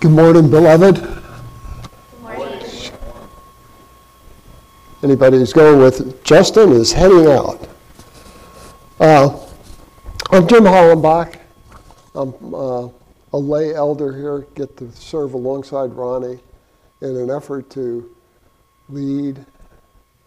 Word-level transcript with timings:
Good 0.00 0.12
morning, 0.12 0.48
beloved. 0.48 0.94
Good 0.94 2.22
morning. 2.22 2.62
Anybody 5.02 5.38
who's 5.38 5.52
going 5.52 5.80
with 5.80 6.22
Justin 6.22 6.70
is 6.70 6.92
heading 6.92 7.26
out. 7.26 7.68
Uh, 9.00 9.44
I'm 10.30 10.46
Jim 10.46 10.62
Hollenbach. 10.62 11.40
I'm 12.14 12.32
uh, 12.54 12.88
a 13.32 13.36
lay 13.36 13.74
elder 13.74 14.16
here, 14.16 14.46
get 14.54 14.76
to 14.76 14.92
serve 14.92 15.34
alongside 15.34 15.92
Ronnie 15.92 16.38
in 17.00 17.16
an 17.16 17.28
effort 17.28 17.68
to 17.70 18.08
lead 18.88 19.44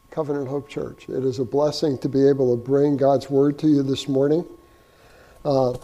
Covenant 0.10 0.50
Hope 0.50 0.68
Church. 0.68 1.08
It 1.08 1.24
is 1.24 1.40
a 1.40 1.46
blessing 1.46 1.98
to 2.00 2.10
be 2.10 2.28
able 2.28 2.58
to 2.58 2.62
bring 2.62 2.98
God's 2.98 3.30
Word 3.30 3.58
to 3.60 3.68
you 3.68 3.84
this 3.84 4.10
morning. 4.10 4.46
Uh, 5.46 5.78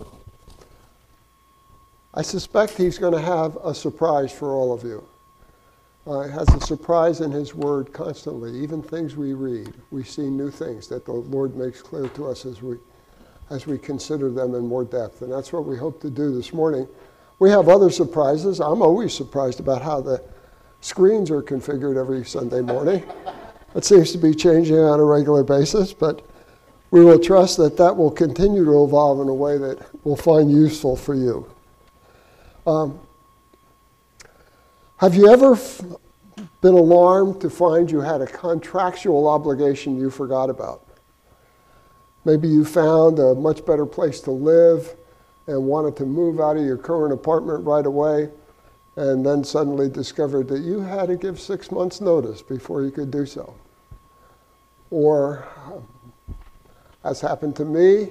I 2.18 2.24
suspect 2.24 2.76
he's 2.76 2.98
going 2.98 3.14
to 3.14 3.22
have 3.22 3.58
a 3.58 3.76
surprise 3.76 4.32
for 4.32 4.56
all 4.56 4.74
of 4.74 4.84
you. 4.84 5.08
Uh, 6.08 6.22
has 6.22 6.48
a 6.50 6.60
surprise 6.62 7.22
in 7.22 7.30
his 7.30 7.54
word 7.54 7.94
constantly. 7.94 8.60
Even 8.60 8.82
things 8.82 9.16
we 9.16 9.34
read, 9.34 9.72
we 9.92 10.04
see 10.04 10.24
new 10.24 10.50
things 10.50 10.88
that 10.88 11.06
the 11.06 11.12
Lord 11.12 11.56
makes 11.56 11.80
clear 11.80 12.08
to 12.08 12.26
us 12.26 12.48
as 12.48 12.64
we, 12.64 12.78
as 13.52 13.68
we 13.68 13.78
consider 13.78 14.32
them 14.32 14.56
in 14.56 14.66
more 14.66 14.84
depth. 14.84 15.22
And 15.22 15.32
that's 15.32 15.54
what 15.54 15.66
we 15.66 15.78
hope 15.78 16.02
to 16.02 16.10
do 16.10 16.34
this 16.34 16.54
morning. 16.54 16.88
We 17.38 17.52
have 17.52 17.70
other 17.70 17.92
surprises. 17.92 18.60
I'm 18.60 18.82
always 18.82 19.14
surprised 19.14 19.60
about 19.60 19.84
how 19.84 20.02
the 20.02 20.24
screens 20.82 21.30
are 21.30 21.44
configured 21.44 22.02
every 22.02 22.26
Sunday 22.26 22.62
morning. 22.62 23.04
It 23.76 23.86
seems 23.86 24.12
to 24.14 24.18
be 24.18 24.34
changing 24.34 24.80
on 24.80 25.00
a 25.00 25.06
regular 25.06 25.44
basis, 25.44 25.94
but 25.94 26.26
we 26.90 27.06
will 27.06 27.20
trust 27.20 27.58
that 27.58 27.78
that 27.78 27.96
will 27.96 28.10
continue 28.10 28.66
to 28.66 28.84
evolve 28.86 29.20
in 29.20 29.28
a 29.28 29.34
way 29.36 29.60
that 29.60 29.88
we'll 30.04 30.16
find 30.16 30.50
useful 30.50 30.96
for 30.96 31.14
you. 31.14 31.48
Um, 32.68 33.00
have 34.98 35.16
you 35.16 35.30
ever 35.32 35.54
f- 35.54 35.82
been 36.60 36.74
alarmed 36.74 37.40
to 37.40 37.50
find 37.50 37.90
you 37.90 38.02
had 38.02 38.20
a 38.20 38.28
contractual 38.28 39.30
obligation 39.30 39.98
you 39.98 40.10
forgot 40.10 40.50
about? 40.50 40.86
Maybe 42.26 42.50
you 42.50 42.66
found 42.66 43.20
a 43.20 43.34
much 43.36 43.66
better 43.66 43.86
place 43.86 44.20
to 44.22 44.32
live 44.32 44.98
and 45.48 45.64
wanted 45.64 45.96
to 45.96 46.06
move 46.06 46.42
out 46.42 46.58
of 46.58 46.66
your 46.66 46.76
current 46.76 47.14
apartment 47.14 47.66
right 47.66 47.86
away, 47.86 48.30
and 48.98 49.26
then 49.26 49.46
suddenly 49.46 49.88
discovered 49.88 50.50
that 50.50 50.60
you 50.60 50.82
had 50.82 51.08
to 51.08 51.16
give 51.16 51.40
six 51.40 51.72
months' 51.72 52.02
notice 52.02 52.42
before 52.42 52.84
you 52.84 52.92
could 52.92 53.10
do 53.10 53.26
so. 53.26 53.56
Or, 54.92 55.48
as 57.06 57.22
happened 57.22 57.56
to 57.56 57.66
me, 57.66 58.10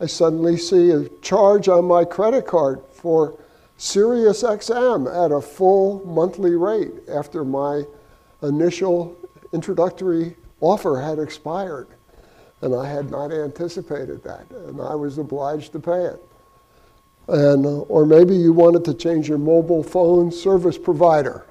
I 0.00 0.06
suddenly 0.06 0.56
see 0.56 0.90
a 0.92 1.06
charge 1.20 1.68
on 1.68 1.84
my 1.84 2.06
credit 2.06 2.46
card 2.46 2.80
for 2.94 3.36
SiriusXM 3.80 5.24
at 5.24 5.32
a 5.32 5.40
full 5.40 6.04
monthly 6.04 6.54
rate 6.54 6.92
after 7.08 7.46
my 7.46 7.82
initial 8.42 9.16
introductory 9.54 10.36
offer 10.60 11.00
had 11.00 11.18
expired. 11.18 11.88
And 12.60 12.74
I 12.74 12.86
had 12.86 13.10
not 13.10 13.32
anticipated 13.32 14.22
that, 14.22 14.50
and 14.50 14.82
I 14.82 14.94
was 14.94 15.16
obliged 15.16 15.72
to 15.72 15.80
pay 15.80 16.04
it. 16.04 16.22
And, 17.28 17.64
uh, 17.64 17.78
or 17.88 18.04
maybe 18.04 18.36
you 18.36 18.52
wanted 18.52 18.84
to 18.84 18.92
change 18.92 19.30
your 19.30 19.38
mobile 19.38 19.82
phone 19.82 20.30
service 20.30 20.76
provider, 20.76 21.46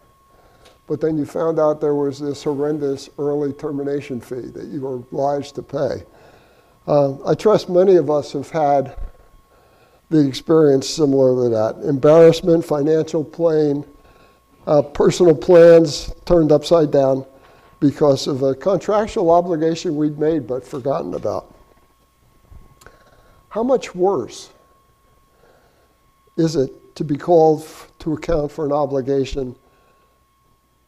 but 0.85 1.01
then 1.01 1.17
you 1.17 1.25
found 1.25 1.59
out 1.59 1.81
there 1.81 1.95
was 1.95 2.19
this 2.19 2.43
horrendous 2.43 3.09
early 3.17 3.53
termination 3.53 4.21
fee 4.21 4.51
that 4.53 4.65
you 4.65 4.81
were 4.81 4.95
obliged 4.95 5.55
to 5.55 5.63
pay. 5.63 6.03
Uh, 6.85 7.23
I 7.27 7.33
trust 7.33 7.69
many 7.69 7.95
of 7.95 8.11
us 8.11 8.33
have 8.33 8.51
had 8.51 8.95
the 10.09 10.27
experience 10.27 10.89
similar 10.89 11.43
to 11.43 11.49
that. 11.49 11.87
Embarrassment, 11.87 12.65
financial 12.65 13.23
pain, 13.23 13.85
uh, 14.65 14.81
personal 14.81 15.35
plans 15.35 16.11
turned 16.25 16.51
upside 16.51 16.91
down 16.91 17.25
because 17.79 18.27
of 18.27 18.43
a 18.43 18.53
contractual 18.55 19.29
obligation 19.29 19.95
we'd 19.95 20.19
made 20.19 20.45
but 20.47 20.65
forgotten 20.65 21.13
about. 21.13 21.55
How 23.49 23.63
much 23.63 23.95
worse 23.95 24.49
is 26.37 26.55
it 26.55 26.95
to 26.95 27.03
be 27.03 27.15
called 27.15 27.67
to 27.99 28.13
account 28.13 28.51
for 28.51 28.65
an 28.65 28.71
obligation 28.71 29.55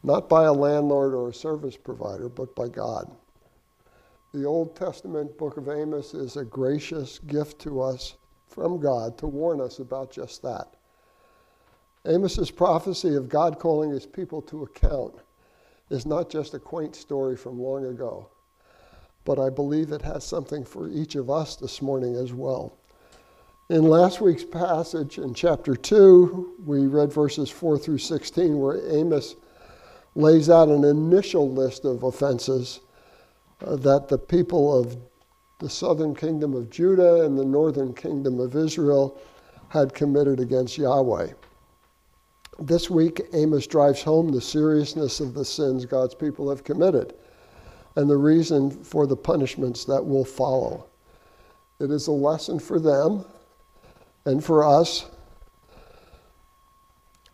not 0.04 0.28
by 0.28 0.44
a 0.44 0.52
landlord 0.52 1.14
or 1.14 1.28
a 1.28 1.34
service 1.34 1.76
provider, 1.76 2.28
but 2.28 2.54
by 2.54 2.68
God? 2.68 3.10
The 4.34 4.44
Old 4.44 4.74
Testament 4.76 5.36
book 5.38 5.56
of 5.56 5.68
Amos 5.68 6.14
is 6.14 6.36
a 6.36 6.44
gracious 6.44 7.18
gift 7.20 7.60
to 7.60 7.80
us 7.80 8.16
from 8.52 8.78
God 8.78 9.16
to 9.18 9.26
warn 9.26 9.60
us 9.60 9.78
about 9.78 10.10
just 10.12 10.42
that. 10.42 10.74
Amos's 12.04 12.50
prophecy 12.50 13.14
of 13.14 13.28
God 13.28 13.58
calling 13.58 13.90
his 13.90 14.06
people 14.06 14.42
to 14.42 14.64
account 14.64 15.14
is 15.90 16.04
not 16.04 16.30
just 16.30 16.54
a 16.54 16.58
quaint 16.58 16.96
story 16.96 17.36
from 17.36 17.60
long 17.60 17.86
ago, 17.86 18.28
but 19.24 19.38
I 19.38 19.50
believe 19.50 19.92
it 19.92 20.02
has 20.02 20.24
something 20.24 20.64
for 20.64 20.88
each 20.88 21.14
of 21.14 21.30
us 21.30 21.56
this 21.56 21.80
morning 21.80 22.16
as 22.16 22.32
well. 22.32 22.76
In 23.70 23.84
last 23.84 24.20
week's 24.20 24.44
passage 24.44 25.18
in 25.18 25.32
chapter 25.32 25.74
2, 25.74 26.64
we 26.66 26.86
read 26.86 27.12
verses 27.12 27.48
4 27.48 27.78
through 27.78 27.98
16, 27.98 28.58
where 28.58 28.86
Amos 28.92 29.36
lays 30.14 30.50
out 30.50 30.68
an 30.68 30.84
initial 30.84 31.50
list 31.50 31.84
of 31.84 32.02
offenses 32.02 32.80
uh, 33.64 33.76
that 33.76 34.08
the 34.08 34.18
people 34.18 34.78
of 34.78 34.96
the 35.62 35.70
southern 35.70 36.14
kingdom 36.14 36.54
of 36.54 36.70
Judah 36.70 37.24
and 37.24 37.38
the 37.38 37.44
northern 37.44 37.94
kingdom 37.94 38.40
of 38.40 38.56
Israel 38.56 39.20
had 39.68 39.94
committed 39.94 40.40
against 40.40 40.76
Yahweh. 40.76 41.28
This 42.58 42.90
week, 42.90 43.22
Amos 43.32 43.66
drives 43.66 44.02
home 44.02 44.30
the 44.32 44.40
seriousness 44.40 45.20
of 45.20 45.34
the 45.34 45.44
sins 45.44 45.86
God's 45.86 46.14
people 46.14 46.50
have 46.50 46.64
committed 46.64 47.14
and 47.96 48.10
the 48.10 48.16
reason 48.16 48.70
for 48.70 49.06
the 49.06 49.16
punishments 49.16 49.84
that 49.84 50.04
will 50.04 50.24
follow. 50.24 50.86
It 51.78 51.90
is 51.90 52.08
a 52.08 52.12
lesson 52.12 52.58
for 52.58 52.80
them 52.80 53.24
and 54.24 54.42
for 54.42 54.64
us 54.64 55.10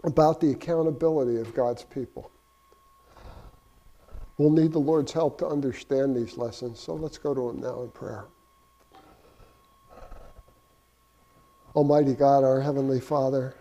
about 0.05 0.41
the 0.41 0.51
accountability 0.51 1.39
of 1.41 1.55
God's 1.55 1.85
people. 1.85 2.31
We'll 4.39 4.51
need 4.51 4.73
the 4.73 4.79
Lord's 4.79 5.13
help 5.13 5.39
to 5.39 5.47
understand 5.49 6.17
these 6.17 6.39
lessons, 6.39 6.79
so 6.79 6.95
let's 6.95 7.19
go 7.19 7.35
to 7.35 7.51
Him 7.51 7.61
now 7.61 7.83
in 7.83 7.91
prayer. 7.91 8.27
Almighty 11.75 12.15
God, 12.15 12.45
our 12.45 12.61
Heavenly 12.61 13.01
Father, 13.01 13.55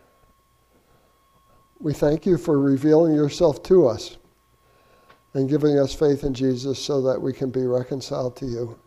we 1.80 1.94
thank 1.94 2.26
you 2.26 2.38
for 2.38 2.60
revealing 2.60 3.16
yourself 3.16 3.62
to 3.64 3.88
us 3.88 4.18
and 5.34 5.50
giving 5.50 5.78
us 5.80 5.94
faith 5.94 6.24
in 6.24 6.34
Jesus 6.34 6.80
so 6.80 7.02
that 7.02 7.22
we 7.22 7.34
can 7.34 7.50
be 7.50 7.66
reconciled 7.66 8.36
to 8.38 8.46
you. 8.46 8.80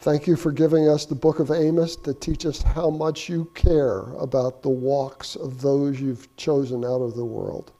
Thank 0.00 0.26
you 0.26 0.36
for 0.36 0.52
giving 0.52 0.88
us 0.88 1.06
the 1.06 1.14
book 1.14 1.40
of 1.40 1.50
Amos 1.50 1.96
to 1.96 2.14
teach 2.14 2.46
us 2.46 2.62
how 2.62 2.88
much 2.88 3.28
you 3.28 3.46
care 3.54 4.02
about 4.14 4.62
the 4.62 4.68
walks 4.68 5.34
of 5.34 5.60
those 5.60 6.00
you've 6.00 6.34
chosen 6.36 6.84
out 6.84 7.02
of 7.02 7.16
the 7.16 7.24
world. 7.24 7.72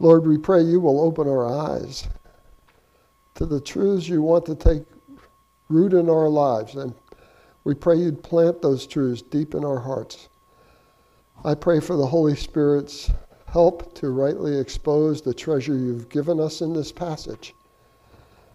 Lord, 0.00 0.26
we 0.26 0.38
pray 0.38 0.62
you 0.62 0.80
will 0.80 1.00
open 1.00 1.28
our 1.28 1.46
eyes 1.46 2.08
to 3.34 3.44
the 3.44 3.60
truths 3.60 4.08
you 4.08 4.22
want 4.22 4.46
to 4.46 4.54
take 4.54 4.82
root 5.68 5.92
in 5.92 6.08
our 6.08 6.28
lives. 6.28 6.74
And 6.74 6.94
we 7.64 7.74
pray 7.74 7.96
you'd 7.96 8.22
plant 8.22 8.62
those 8.62 8.86
truths 8.86 9.20
deep 9.20 9.54
in 9.54 9.62
our 9.62 9.78
hearts. 9.78 10.30
I 11.44 11.54
pray 11.54 11.80
for 11.80 11.96
the 11.96 12.06
Holy 12.06 12.34
Spirit's 12.34 13.10
help 13.46 13.94
to 13.96 14.10
rightly 14.10 14.58
expose 14.58 15.20
the 15.20 15.34
treasure 15.34 15.76
you've 15.76 16.08
given 16.08 16.40
us 16.40 16.62
in 16.62 16.72
this 16.72 16.92
passage. 16.92 17.54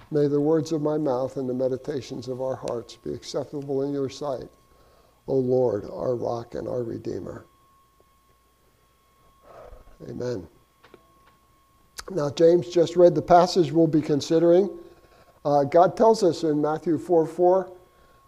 May 0.10 0.28
the 0.28 0.42
words 0.42 0.72
of 0.72 0.82
my 0.82 0.98
mouth 0.98 1.38
and 1.38 1.48
the 1.48 1.54
meditations 1.54 2.28
of 2.28 2.42
our 2.42 2.56
hearts 2.56 2.96
be 2.96 3.14
acceptable 3.14 3.84
in 3.84 3.94
your 3.94 4.10
sight, 4.10 4.50
O 5.28 5.36
Lord, 5.36 5.86
our 5.92 6.16
rock 6.16 6.56
and 6.56 6.68
our 6.68 6.84
Redeemer. 6.84 7.46
Amen. 10.10 10.48
Now, 12.12 12.30
James 12.30 12.70
just 12.70 12.96
read 12.96 13.16
the 13.16 13.22
passage 13.22 13.72
we'll 13.72 13.88
be 13.88 14.02
considering. 14.02 14.70
Uh, 15.44 15.64
God 15.64 15.98
tells 15.98 16.24
us 16.24 16.44
in 16.44 16.62
Matthew 16.62 16.98
4 16.98 17.26
4 17.26 17.72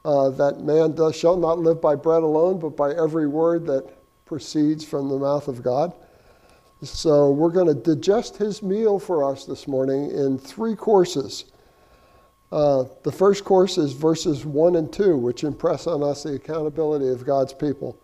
uh, 0.06 0.30
that 0.32 0.62
man 0.62 0.96
does, 0.96 1.16
shall 1.16 1.38
not 1.38 1.60
live 1.60 1.82
by 1.82 1.96
bread 1.96 2.24
alone, 2.24 2.60
but 2.60 2.76
by 2.76 2.94
every 2.94 3.28
word 3.28 3.66
that 3.68 3.88
proceeds 4.26 4.84
from 4.84 5.10
the 5.10 5.18
mouth 5.18 5.48
of 5.48 5.62
God. 5.62 5.94
So, 6.82 7.32
we're 7.32 7.52
going 7.52 7.68
to 7.68 7.74
digest 7.74 8.38
his 8.38 8.62
meal 8.64 9.00
for 9.00 9.30
us 9.30 9.46
this 9.46 9.68
morning 9.68 10.12
in 10.12 10.38
three 10.38 10.76
courses. 10.76 11.46
Uh, 12.52 12.86
the 13.04 13.12
first 13.12 13.44
course 13.44 13.78
is 13.78 13.94
verses 13.94 14.46
1 14.46 14.76
and 14.76 14.92
2, 14.92 15.18
which 15.18 15.44
impress 15.44 15.86
on 15.86 16.02
us 16.02 16.24
the 16.24 16.34
accountability 16.34 17.10
of 17.10 17.26
God's 17.26 17.54
people 17.54 18.00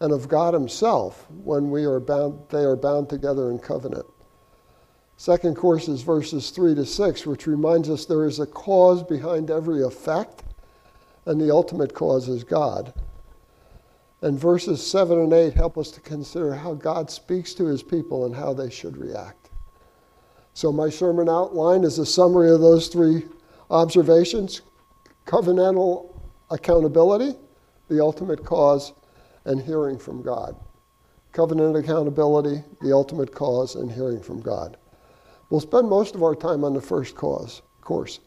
and 0.00 0.12
of 0.12 0.28
God 0.28 0.54
Himself 0.54 1.30
when 1.30 1.70
we 1.70 1.84
are 1.84 2.00
bound, 2.00 2.40
they 2.50 2.64
are 2.64 2.76
bound 2.76 3.08
together 3.08 3.50
in 3.50 3.58
covenant. 3.58 4.06
Second 5.16 5.56
course 5.56 5.88
is 5.88 6.02
verses 6.02 6.50
3 6.50 6.74
to 6.74 6.84
6, 6.84 7.26
which 7.26 7.46
reminds 7.46 7.88
us 7.88 8.04
there 8.04 8.26
is 8.26 8.40
a 8.40 8.46
cause 8.46 9.02
behind 9.02 9.50
every 9.50 9.82
effect, 9.82 10.42
and 11.26 11.40
the 11.40 11.52
ultimate 11.52 11.94
cause 11.94 12.28
is 12.28 12.44
God. 12.44 12.92
And 14.20 14.38
verses 14.38 14.84
7 14.84 15.18
and 15.18 15.32
8 15.32 15.54
help 15.54 15.78
us 15.78 15.90
to 15.92 16.00
consider 16.00 16.54
how 16.54 16.74
God 16.74 17.10
speaks 17.10 17.54
to 17.54 17.66
his 17.66 17.82
people 17.82 18.24
and 18.24 18.34
how 18.34 18.52
they 18.52 18.70
should 18.70 18.96
react. 18.96 19.50
So, 20.54 20.70
my 20.70 20.90
sermon 20.90 21.28
outline 21.28 21.82
is 21.82 21.98
a 21.98 22.06
summary 22.06 22.50
of 22.50 22.60
those 22.60 22.88
three 22.88 23.24
observations 23.70 24.62
covenantal 25.26 26.14
accountability, 26.50 27.36
the 27.88 28.02
ultimate 28.02 28.44
cause, 28.44 28.92
and 29.44 29.60
hearing 29.62 29.98
from 29.98 30.22
God. 30.22 30.56
Covenant 31.32 31.76
accountability, 31.76 32.62
the 32.80 32.92
ultimate 32.92 33.34
cause, 33.34 33.76
and 33.76 33.90
hearing 33.90 34.20
from 34.20 34.40
God. 34.40 34.76
We'll 35.52 35.60
spend 35.60 35.90
most 35.90 36.14
of 36.14 36.22
our 36.22 36.34
time 36.34 36.64
on 36.64 36.72
the 36.72 36.80
first 36.80 37.14
cause, 37.14 37.60
course, 37.82 38.20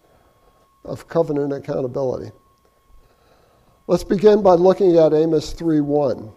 of 0.84 1.08
covenant 1.08 1.54
accountability. 1.54 2.32
Let's 3.88 4.04
begin 4.04 4.44
by 4.44 4.54
looking 4.54 4.96
at 4.98 5.12
Amos 5.12 5.52
3:1. 5.52 6.32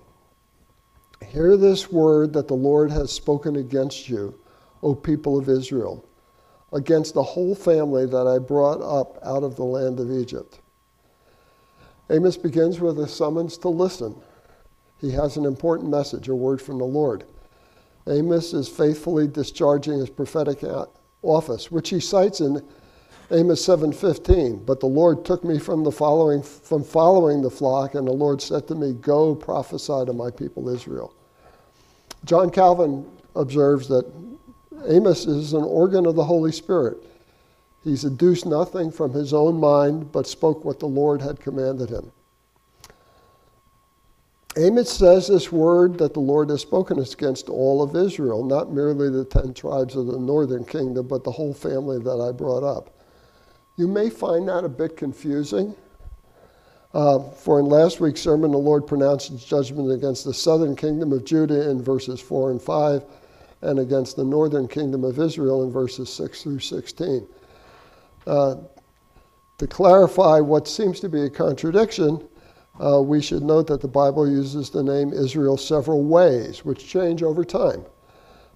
Hear 1.22 1.58
this 1.58 1.92
word 1.92 2.32
that 2.32 2.48
the 2.48 2.54
Lord 2.54 2.90
has 2.90 3.12
spoken 3.12 3.56
against 3.56 4.08
you, 4.08 4.36
O 4.82 4.94
people 4.94 5.36
of 5.36 5.50
Israel, 5.50 6.02
against 6.72 7.12
the 7.12 7.22
whole 7.22 7.54
family 7.54 8.06
that 8.06 8.26
I 8.26 8.38
brought 8.38 8.80
up 8.80 9.18
out 9.22 9.44
of 9.44 9.56
the 9.56 9.66
land 9.66 10.00
of 10.00 10.10
Egypt. 10.10 10.58
Amos 12.08 12.38
begins 12.38 12.80
with 12.80 12.98
a 12.98 13.06
summons 13.06 13.58
to 13.58 13.68
listen. 13.68 14.14
He 14.96 15.10
has 15.10 15.36
an 15.36 15.44
important 15.44 15.90
message, 15.90 16.30
a 16.30 16.34
word 16.34 16.62
from 16.62 16.78
the 16.78 16.86
Lord. 16.86 17.24
Amos 18.08 18.54
is 18.54 18.68
faithfully 18.68 19.26
discharging 19.26 19.98
his 19.98 20.10
prophetic 20.10 20.64
office, 21.22 21.70
which 21.70 21.90
he 21.90 22.00
cites 22.00 22.40
in 22.40 22.62
Amos 23.30 23.62
7:15, 23.66 24.64
but 24.64 24.80
the 24.80 24.86
Lord 24.86 25.24
took 25.24 25.44
me 25.44 25.58
from 25.58 25.84
the 25.84 25.92
following 25.92 26.42
from 26.42 26.82
following 26.82 27.42
the 27.42 27.50
flock 27.50 27.94
and 27.94 28.06
the 28.06 28.12
Lord 28.12 28.40
said 28.40 28.66
to 28.68 28.74
me, 28.74 28.94
"Go 28.94 29.34
prophesy 29.34 30.06
to 30.06 30.12
my 30.14 30.30
people 30.30 30.68
Israel." 30.68 31.12
John 32.24 32.48
Calvin 32.50 33.04
observes 33.36 33.88
that 33.88 34.06
Amos 34.86 35.26
is 35.26 35.52
an 35.52 35.64
organ 35.64 36.06
of 36.06 36.14
the 36.14 36.24
Holy 36.24 36.52
Spirit. 36.52 37.02
He's 37.84 38.04
adduced 38.04 38.46
nothing 38.46 38.90
from 38.90 39.12
his 39.12 39.34
own 39.34 39.60
mind, 39.60 40.10
but 40.10 40.26
spoke 40.26 40.64
what 40.64 40.78
the 40.78 40.88
Lord 40.88 41.20
had 41.20 41.40
commanded 41.40 41.90
him. 41.90 42.12
Amos 44.56 44.90
says 44.90 45.28
this 45.28 45.52
word 45.52 45.98
that 45.98 46.14
the 46.14 46.20
Lord 46.20 46.50
has 46.50 46.62
spoken 46.62 46.98
is 46.98 47.12
against 47.12 47.48
all 47.48 47.82
of 47.82 47.94
Israel, 47.94 48.44
not 48.44 48.72
merely 48.72 49.10
the 49.10 49.24
ten 49.24 49.54
tribes 49.54 49.94
of 49.94 50.06
the 50.06 50.18
northern 50.18 50.64
kingdom, 50.64 51.06
but 51.06 51.22
the 51.22 51.30
whole 51.30 51.54
family 51.54 51.98
that 51.98 52.20
I 52.20 52.32
brought 52.32 52.64
up. 52.64 52.90
You 53.76 53.86
may 53.86 54.10
find 54.10 54.48
that 54.48 54.64
a 54.64 54.68
bit 54.68 54.96
confusing. 54.96 55.74
Uh, 56.94 57.20
for 57.20 57.60
in 57.60 57.66
last 57.66 58.00
week's 58.00 58.20
sermon, 58.20 58.50
the 58.50 58.58
Lord 58.58 58.86
pronounced 58.86 59.46
judgment 59.46 59.92
against 59.92 60.24
the 60.24 60.34
southern 60.34 60.74
kingdom 60.74 61.12
of 61.12 61.24
Judah 61.24 61.70
in 61.70 61.82
verses 61.82 62.20
4 62.20 62.50
and 62.52 62.62
5, 62.62 63.04
and 63.60 63.78
against 63.78 64.16
the 64.16 64.24
northern 64.24 64.66
kingdom 64.66 65.04
of 65.04 65.18
Israel 65.18 65.62
in 65.62 65.70
verses 65.70 66.08
6 66.12 66.42
through 66.42 66.60
16. 66.60 67.28
Uh, 68.26 68.56
to 69.58 69.66
clarify 69.66 70.40
what 70.40 70.66
seems 70.66 71.00
to 71.00 71.08
be 71.08 71.22
a 71.22 71.30
contradiction, 71.30 72.26
uh, 72.80 73.00
we 73.00 73.20
should 73.20 73.42
note 73.42 73.66
that 73.66 73.80
the 73.80 73.88
Bible 73.88 74.28
uses 74.28 74.70
the 74.70 74.82
name 74.82 75.12
Israel 75.12 75.56
several 75.56 76.04
ways, 76.04 76.64
which 76.64 76.88
change 76.88 77.22
over 77.22 77.44
time 77.44 77.84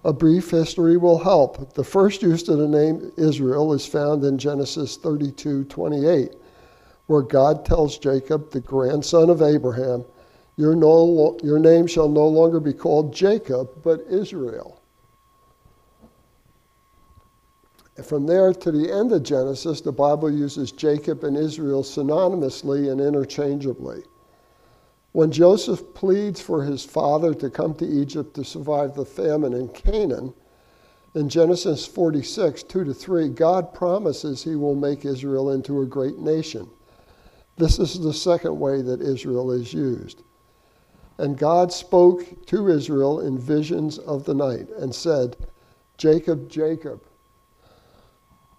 a 0.05 0.13
brief 0.13 0.49
history 0.49 0.97
will 0.97 1.17
help. 1.17 1.73
The 1.73 1.83
first 1.83 2.21
use 2.21 2.47
of 2.49 2.57
the 2.57 2.67
name 2.67 3.11
Israel 3.17 3.73
is 3.73 3.85
found 3.85 4.23
in 4.23 4.37
Genesis 4.37 4.97
32 4.97 5.65
28, 5.65 6.31
where 7.07 7.21
God 7.21 7.65
tells 7.65 7.97
Jacob, 7.97 8.51
the 8.51 8.59
grandson 8.59 9.29
of 9.29 9.41
Abraham, 9.41 10.03
your, 10.57 10.75
no, 10.75 11.37
your 11.41 11.59
name 11.59 11.87
shall 11.87 12.09
no 12.09 12.27
longer 12.27 12.59
be 12.59 12.73
called 12.73 13.13
Jacob, 13.13 13.69
but 13.81 14.01
Israel. 14.09 14.79
From 18.03 18.25
there 18.25 18.53
to 18.53 18.71
the 18.71 18.91
end 18.91 19.11
of 19.11 19.23
Genesis, 19.23 19.79
the 19.79 19.91
Bible 19.91 20.31
uses 20.31 20.71
Jacob 20.71 21.23
and 21.23 21.37
Israel 21.37 21.83
synonymously 21.83 22.91
and 22.91 22.99
interchangeably. 22.99 24.03
When 25.13 25.31
Joseph 25.31 25.93
pleads 25.93 26.41
for 26.41 26.63
his 26.63 26.83
father 26.83 27.35
to 27.35 27.49
come 27.49 27.75
to 27.75 27.85
Egypt 27.85 28.33
to 28.33 28.43
survive 28.43 28.95
the 28.95 29.05
famine 29.05 29.53
in 29.53 29.69
Canaan, 29.69 30.33
in 31.13 31.29
Genesis 31.29 31.85
46, 31.85 32.63
2 32.63 32.83
to 32.85 32.93
3, 32.93 33.29
God 33.29 33.75
promises 33.75 34.43
he 34.43 34.55
will 34.55 34.73
make 34.73 35.05
Israel 35.05 35.51
into 35.51 35.81
a 35.81 35.85
great 35.85 36.17
nation. 36.17 36.67
This 37.57 37.77
is 37.77 37.99
the 37.99 38.13
second 38.13 38.59
way 38.59 38.81
that 38.81 39.01
Israel 39.01 39.51
is 39.51 39.71
used. 39.71 40.23
And 41.19 41.37
God 41.37 41.71
spoke 41.71 42.47
to 42.47 42.69
Israel 42.69 43.19
in 43.19 43.37
visions 43.37 43.99
of 43.99 44.23
the 44.25 44.33
night 44.33 44.69
and 44.69 44.93
said, 44.93 45.37
Jacob, 45.97 46.49
Jacob. 46.49 47.03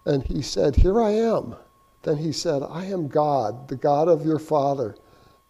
And 0.06 0.22
he 0.22 0.40
said, 0.40 0.76
Here 0.76 1.00
I 1.00 1.10
am. 1.10 1.56
Then 2.02 2.18
he 2.18 2.30
said, 2.30 2.62
I 2.62 2.84
am 2.84 3.08
God, 3.08 3.66
the 3.66 3.76
God 3.76 4.06
of 4.06 4.24
your 4.24 4.38
father. 4.38 4.94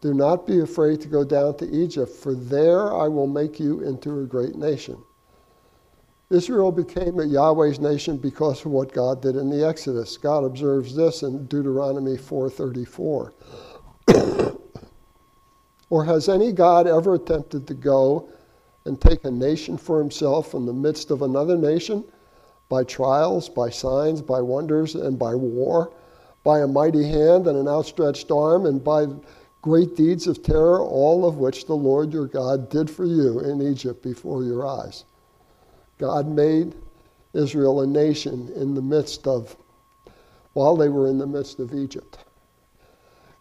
Do 0.04 0.12
not 0.12 0.46
be 0.46 0.60
afraid 0.60 1.00
to 1.00 1.08
go 1.08 1.24
down 1.24 1.56
to 1.56 1.70
Egypt, 1.70 2.12
for 2.12 2.34
there 2.34 2.94
I 2.94 3.08
will 3.08 3.26
make 3.26 3.58
you 3.58 3.80
into 3.80 4.20
a 4.20 4.26
great 4.26 4.54
nation. 4.54 5.02
Israel 6.28 6.70
became 6.70 7.18
a 7.18 7.24
Yahweh's 7.24 7.80
nation 7.80 8.18
because 8.18 8.66
of 8.66 8.72
what 8.72 8.92
God 8.92 9.22
did 9.22 9.36
in 9.36 9.48
the 9.48 9.66
Exodus. 9.66 10.18
God 10.18 10.44
observes 10.44 10.94
this 10.94 11.22
in 11.22 11.46
Deuteronomy 11.46 12.18
4:34. 12.18 13.32
or 15.88 16.04
has 16.04 16.28
any 16.28 16.52
God 16.52 16.86
ever 16.86 17.14
attempted 17.14 17.66
to 17.66 17.72
go 17.72 18.28
and 18.84 19.00
take 19.00 19.24
a 19.24 19.30
nation 19.30 19.78
for 19.78 19.98
himself 19.98 20.52
in 20.52 20.66
the 20.66 20.72
midst 20.74 21.12
of 21.12 21.22
another 21.22 21.56
nation 21.56 22.04
by 22.68 22.84
trials, 22.84 23.48
by 23.48 23.70
signs, 23.70 24.20
by 24.20 24.42
wonders, 24.42 24.96
and 24.96 25.18
by 25.18 25.34
war, 25.34 25.94
by 26.42 26.60
a 26.60 26.66
mighty 26.66 27.08
hand 27.08 27.46
and 27.46 27.56
an 27.56 27.68
outstretched 27.68 28.30
arm, 28.30 28.66
and 28.66 28.84
by 28.84 29.06
great 29.64 29.96
deeds 29.96 30.26
of 30.26 30.43
terror, 30.43 30.84
all 30.84 31.26
of 31.26 31.38
which 31.38 31.64
the 31.64 31.75
Lord 31.75 32.12
your 32.12 32.26
God 32.26 32.69
did 32.69 32.90
for 32.90 33.06
you 33.06 33.40
in 33.40 33.62
Egypt 33.62 34.02
before 34.02 34.44
your 34.44 34.66
eyes. 34.66 35.06
God 35.96 36.28
made 36.28 36.75
Israel 37.32 37.81
a 37.81 37.87
nation 37.87 38.52
in 38.56 38.75
the 38.75 38.82
midst 38.82 39.26
of, 39.26 39.56
while 40.52 40.76
they 40.76 40.90
were 40.90 41.08
in 41.08 41.16
the 41.16 41.26
midst 41.26 41.61
of 41.61 41.72
Egypt. 41.72 42.19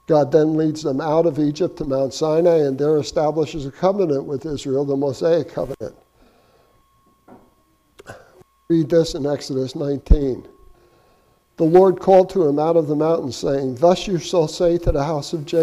God 0.08 0.32
then 0.32 0.56
leads 0.56 0.82
them 0.82 1.02
out 1.02 1.26
of 1.26 1.40
Egypt 1.40 1.76
to 1.80 1.84
Mount 1.84 2.14
Sinai 2.14 2.60
and 2.60 2.80
there 2.80 2.98
establishes 3.00 3.66
a 3.66 3.72
covenant 3.72 4.24
with 4.24 4.46
Israel, 4.46 4.86
the 4.86 4.96
Mosaic 4.96 5.50
covenant. 5.50 5.94
Read 8.70 8.90
this 8.90 9.14
in 9.14 9.26
Exodus 9.26 9.76
19. 9.76 10.48
The 11.58 11.64
Lord 11.66 12.00
called 12.00 12.30
to 12.30 12.48
him 12.48 12.60
out 12.60 12.78
of 12.78 12.88
the 12.88 12.96
mountain, 12.96 13.34
saying, 13.34 13.76
Thus 13.76 14.08
you 14.08 14.20
shall 14.20 14.48
say 14.48 14.78
to 14.78 14.92
the 14.94 15.04
house 15.04 15.34
of 15.34 15.46
Jacob, 15.46 15.63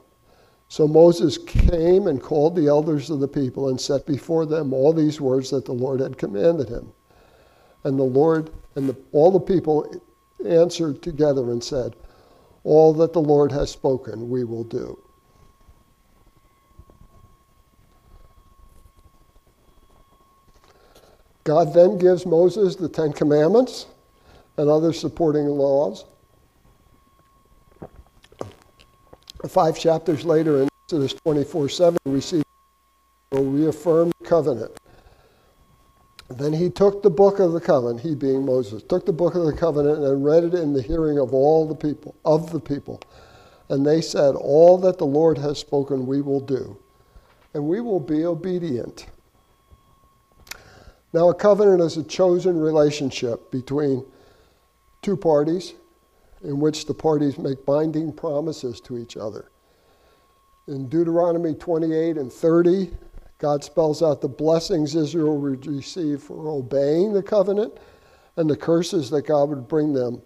So 0.71 0.87
Moses 0.87 1.37
came 1.37 2.07
and 2.07 2.21
called 2.21 2.55
the 2.55 2.69
elders 2.69 3.09
of 3.09 3.19
the 3.19 3.27
people 3.27 3.67
and 3.67 3.81
set 3.81 4.05
before 4.05 4.45
them 4.45 4.71
all 4.71 4.93
these 4.93 5.19
words 5.19 5.49
that 5.49 5.65
the 5.65 5.73
Lord 5.73 5.99
had 5.99 6.17
commanded 6.17 6.69
him. 6.69 6.93
And 7.83 7.99
the 7.99 8.03
Lord 8.03 8.51
and 8.75 8.87
the, 8.87 8.95
all 9.11 9.31
the 9.31 9.39
people 9.41 9.93
answered 10.45 11.01
together 11.01 11.51
and 11.51 11.61
said, 11.61 11.97
All 12.63 12.93
that 12.93 13.11
the 13.11 13.19
Lord 13.19 13.51
has 13.51 13.69
spoken, 13.69 14.29
we 14.29 14.45
will 14.45 14.63
do. 14.63 14.97
God 21.43 21.73
then 21.73 21.97
gives 21.97 22.25
Moses 22.25 22.77
the 22.77 22.87
Ten 22.87 23.11
Commandments 23.11 23.87
and 24.55 24.69
other 24.69 24.93
supporting 24.93 25.47
laws. 25.47 26.05
Five 29.47 29.79
chapters 29.79 30.23
later 30.23 30.61
in 30.61 30.69
Exodus 30.85 31.13
24 31.13 31.69
7, 31.69 31.97
we 32.05 32.21
see 32.21 32.43
will 33.31 33.45
reaffirm 33.45 34.11
the 34.19 34.27
covenant. 34.27 34.71
Then 36.29 36.53
he 36.53 36.69
took 36.69 37.01
the 37.01 37.09
book 37.09 37.39
of 37.39 37.51
the 37.51 37.59
covenant, 37.59 38.01
he 38.01 38.15
being 38.15 38.45
Moses, 38.45 38.83
took 38.83 39.05
the 39.05 39.13
book 39.13 39.35
of 39.35 39.45
the 39.45 39.53
covenant 39.53 39.99
and 39.99 40.23
read 40.23 40.43
it 40.43 40.53
in 40.53 40.73
the 40.73 40.81
hearing 40.81 41.19
of 41.19 41.33
all 41.33 41.67
the 41.67 41.75
people, 41.75 42.15
of 42.23 42.51
the 42.51 42.59
people. 42.59 43.01
And 43.69 43.85
they 43.85 44.01
said, 44.01 44.35
All 44.35 44.77
that 44.79 44.97
the 44.97 45.05
Lord 45.05 45.37
has 45.37 45.59
spoken 45.59 46.05
we 46.05 46.21
will 46.21 46.39
do. 46.39 46.77
and 47.53 47.67
we 47.67 47.81
will 47.81 47.99
be 47.99 48.23
obedient. 48.23 49.07
Now, 51.13 51.29
a 51.29 51.33
covenant 51.33 51.81
is 51.81 51.97
a 51.97 52.03
chosen 52.03 52.57
relationship 52.57 53.51
between 53.51 54.05
two 55.01 55.17
parties 55.17 55.73
in 56.43 56.59
which 56.59 56.85
the 56.85 56.93
parties 56.93 57.37
make 57.37 57.65
binding 57.65 58.11
promises 58.11 58.79
to 58.81 58.97
each 58.97 59.17
other. 59.17 59.51
In 60.67 60.87
Deuteronomy 60.87 61.53
28 61.53 62.17
and 62.17 62.31
30, 62.31 62.91
God 63.37 63.63
spells 63.63 64.03
out 64.03 64.21
the 64.21 64.29
blessings 64.29 64.95
Israel 64.95 65.37
would 65.37 65.65
receive 65.65 66.21
for 66.21 66.49
obeying 66.49 67.13
the 67.13 67.23
covenant 67.23 67.73
and 68.37 68.49
the 68.49 68.55
curses 68.55 69.09
that 69.09 69.25
God 69.25 69.49
would 69.49 69.67
bring 69.67 69.93
them 69.93 70.21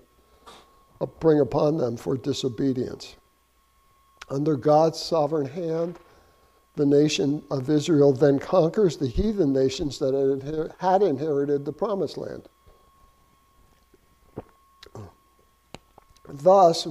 uh, 1.01 1.05
bring 1.05 1.39
upon 1.41 1.77
them 1.77 1.97
for 1.97 2.15
disobedience. 2.15 3.15
Under 4.29 4.55
God's 4.55 4.99
sovereign 4.99 5.45
hand, 5.45 5.99
the 6.75 6.85
nation 6.85 7.43
of 7.51 7.69
Israel 7.69 8.13
then 8.13 8.39
conquers 8.39 8.97
the 8.97 9.07
heathen 9.07 9.53
nations 9.53 9.99
that 9.99 10.13
had 10.79 11.01
inherited 11.01 11.65
the 11.65 11.73
promised 11.73 12.17
land. 12.17 12.47
Thus, 16.29 16.87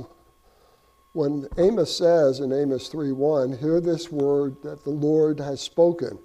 when 1.13 1.49
Amos 1.59 1.97
says 1.97 2.41
in 2.41 2.53
Amos 2.53 2.89
3:1, 2.89 3.59
hear 3.59 3.81
this 3.81 4.11
word 4.11 4.61
that 4.63 4.85
the 4.85 4.91
Lord 4.91 5.39
has 5.41 5.61
spoken 5.61 6.19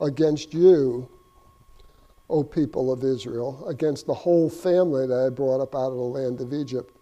against 0.00 0.52
you, 0.54 1.08
O 2.30 2.44
people 2.44 2.92
of 2.92 3.04
Israel, 3.04 3.64
against 3.66 4.06
the 4.06 4.14
whole 4.14 4.50
family 4.50 5.06
that 5.06 5.26
I 5.26 5.30
brought 5.30 5.60
up 5.60 5.74
out 5.74 5.90
of 5.90 5.96
the 5.96 6.02
land 6.02 6.40
of 6.40 6.52
Egypt. 6.52 6.94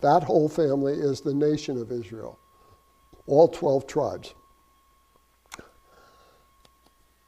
That 0.00 0.24
whole 0.24 0.48
family 0.48 0.94
is 0.94 1.20
the 1.20 1.32
nation 1.34 1.80
of 1.80 1.92
Israel, 1.92 2.38
all 3.26 3.48
12 3.48 3.86
tribes. 3.86 4.34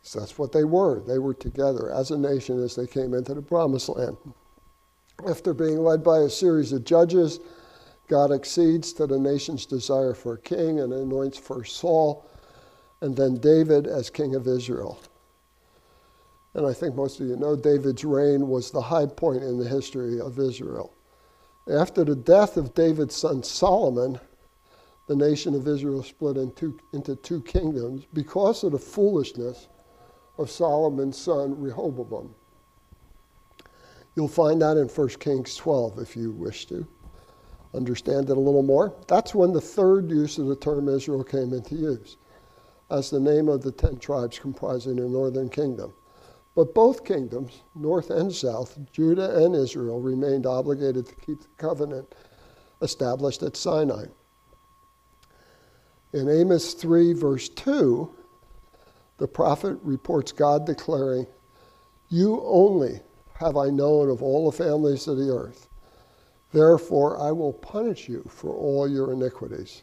So 0.02 0.20
that's 0.20 0.38
what 0.38 0.52
they 0.52 0.64
were. 0.64 1.00
They 1.00 1.18
were 1.18 1.34
together 1.34 1.90
as 1.90 2.10
a 2.10 2.18
nation 2.18 2.62
as 2.62 2.76
they 2.76 2.86
came 2.86 3.14
into 3.14 3.34
the 3.34 3.42
promised 3.42 3.88
land. 3.88 4.16
After 5.26 5.54
being 5.54 5.78
led 5.78 6.04
by 6.04 6.18
a 6.18 6.28
series 6.28 6.72
of 6.72 6.84
judges, 6.84 7.40
God 8.08 8.30
accedes 8.30 8.92
to 8.94 9.06
the 9.06 9.18
nation's 9.18 9.66
desire 9.66 10.14
for 10.14 10.34
a 10.34 10.38
king 10.38 10.80
and 10.80 10.92
anoints 10.92 11.38
first 11.38 11.76
Saul 11.76 12.24
and 13.00 13.16
then 13.16 13.36
David 13.36 13.86
as 13.86 14.10
king 14.10 14.34
of 14.34 14.46
Israel. 14.46 14.98
And 16.54 16.66
I 16.66 16.72
think 16.72 16.94
most 16.94 17.20
of 17.20 17.26
you 17.26 17.36
know 17.36 17.54
David's 17.54 18.04
reign 18.04 18.48
was 18.48 18.70
the 18.70 18.80
high 18.80 19.06
point 19.06 19.42
in 19.42 19.58
the 19.58 19.68
history 19.68 20.20
of 20.20 20.38
Israel. 20.38 20.94
After 21.70 22.04
the 22.04 22.16
death 22.16 22.56
of 22.56 22.74
David's 22.74 23.16
son 23.16 23.42
Solomon, 23.42 24.18
the 25.06 25.16
nation 25.16 25.54
of 25.54 25.68
Israel 25.68 26.02
split 26.02 26.36
into, 26.36 26.78
into 26.92 27.16
two 27.16 27.42
kingdoms 27.42 28.06
because 28.12 28.64
of 28.64 28.72
the 28.72 28.78
foolishness 28.78 29.68
of 30.38 30.50
Solomon's 30.50 31.18
son 31.18 31.60
Rehoboam. 31.60 32.34
You'll 34.14 34.28
find 34.28 34.62
that 34.62 34.78
in 34.78 34.88
1 34.88 35.08
Kings 35.20 35.56
12 35.56 35.98
if 35.98 36.16
you 36.16 36.32
wish 36.32 36.66
to 36.66 36.86
understand 37.74 38.30
it 38.30 38.36
a 38.36 38.40
little 38.40 38.62
more. 38.62 38.94
That's 39.08 39.34
when 39.34 39.52
the 39.52 39.60
third 39.60 40.10
use 40.10 40.38
of 40.38 40.46
the 40.46 40.56
term 40.56 40.88
Israel 40.88 41.24
came 41.24 41.52
into 41.52 41.74
use, 41.74 42.16
as 42.90 43.10
the 43.10 43.20
name 43.20 43.48
of 43.48 43.62
the 43.62 43.72
ten 43.72 43.98
tribes 43.98 44.38
comprising 44.38 44.96
the 44.96 45.08
northern 45.08 45.48
kingdom. 45.48 45.92
But 46.54 46.74
both 46.74 47.04
kingdoms, 47.04 47.60
north 47.74 48.08
and 48.08 48.34
south, 48.34 48.78
Judah 48.90 49.44
and 49.44 49.54
Israel, 49.54 50.00
remained 50.00 50.46
obligated 50.46 51.06
to 51.06 51.14
keep 51.16 51.42
the 51.42 51.48
covenant 51.58 52.14
established 52.80 53.42
at 53.42 53.56
Sinai. 53.56 54.06
In 56.12 56.30
Amos 56.30 56.72
3, 56.72 57.12
verse 57.12 57.50
2, 57.50 58.10
the 59.18 59.28
prophet 59.28 59.78
reports 59.82 60.32
God 60.32 60.66
declaring, 60.66 61.26
You 62.08 62.42
only 62.42 63.00
have 63.34 63.56
I 63.56 63.68
known 63.68 64.08
of 64.08 64.22
all 64.22 64.50
the 64.50 64.56
families 64.56 65.08
of 65.08 65.18
the 65.18 65.30
earth. 65.30 65.65
Therefore, 66.52 67.20
I 67.20 67.32
will 67.32 67.52
punish 67.52 68.08
you 68.08 68.24
for 68.28 68.54
all 68.54 68.88
your 68.88 69.12
iniquities. 69.12 69.82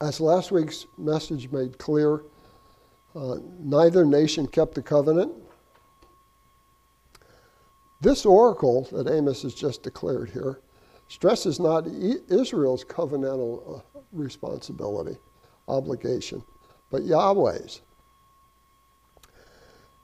As 0.00 0.20
last 0.20 0.50
week's 0.50 0.86
message 0.98 1.50
made 1.50 1.78
clear, 1.78 2.22
uh, 3.14 3.36
neither 3.58 4.04
nation 4.04 4.46
kept 4.46 4.74
the 4.74 4.82
covenant. 4.82 5.32
This 8.00 8.26
oracle 8.26 8.88
that 8.90 9.08
Amos 9.08 9.42
has 9.42 9.54
just 9.54 9.82
declared 9.82 10.30
here 10.30 10.60
stresses 11.08 11.60
not 11.60 11.86
Israel's 11.86 12.84
covenantal 12.84 13.78
uh, 13.78 14.00
responsibility 14.12 15.16
obligation, 15.68 16.42
but 16.90 17.02
Yahweh's. 17.02 17.82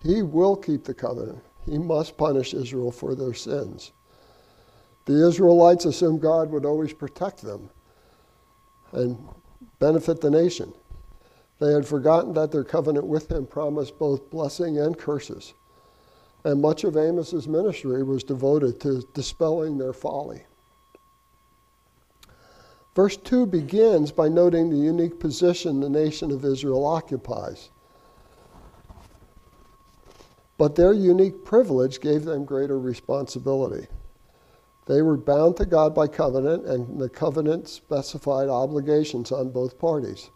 He 0.03 0.23
will 0.23 0.55
keep 0.55 0.85
the 0.85 0.95
covenant. 0.95 1.43
He 1.69 1.79
must 1.79 2.17
punish 2.17 2.55
Israel 2.55 2.91
for 2.91 3.15
their 3.15 3.35
sins. 3.35 3.93
The 5.05 5.27
Israelites 5.27 5.85
assumed 5.85 6.21
God 6.21 6.51
would 6.51 6.65
always 6.65 6.93
protect 6.93 7.43
them 7.43 7.71
and 8.93 9.19
benefit 9.79 10.21
the 10.21 10.31
nation. 10.31 10.73
They 11.61 11.73
had 11.73 11.87
forgotten 11.87 12.33
that 12.35 12.53
their 12.53 12.65
covenant 12.65 13.07
with 13.07 13.31
him 13.31 13.47
promised 13.47 13.99
both 13.99 14.31
blessing 14.31 14.79
and 14.79 14.97
curses. 14.97 15.55
And 16.45 16.63
much 16.63 16.85
of 16.85 16.97
Amos's 16.97 17.49
ministry 17.49 18.03
was 18.03 18.23
devoted 18.23 18.81
to 18.81 19.03
dispelling 19.13 19.77
their 19.77 19.93
folly. 19.93 20.45
Verse 22.95 23.17
2 23.17 23.47
begins 23.47 24.11
by 24.11 24.29
noting 24.29 24.71
the 24.71 24.77
unique 24.77 25.21
position 25.21 25.81
the 25.81 25.89
nation 25.89 26.31
of 26.31 26.45
Israel 26.45 26.85
occupies. 26.85 27.71
But 30.59 30.75
their 30.75 30.93
unique 30.93 31.45
privilege 31.45 32.01
gave 32.01 32.25
them 32.25 32.45
greater 32.45 32.79
responsibility. 32.79 33.87
They 34.87 35.03
were 35.03 35.17
bound 35.17 35.57
to 35.59 35.67
God 35.67 35.95
by 35.95 36.09
covenant, 36.09 36.67
and 36.67 37.01
the 37.01 37.09
covenant 37.09 37.69
specified 37.69 38.49
obligations 38.49 39.31
on 39.31 39.51
both 39.51 39.79
parties. 39.79 40.31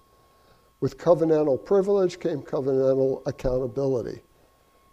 With 0.81 0.99
covenantal 0.99 1.65
privilege 1.65 2.21
came 2.21 2.43
covenantal 2.43 3.23
accountability. 3.27 4.21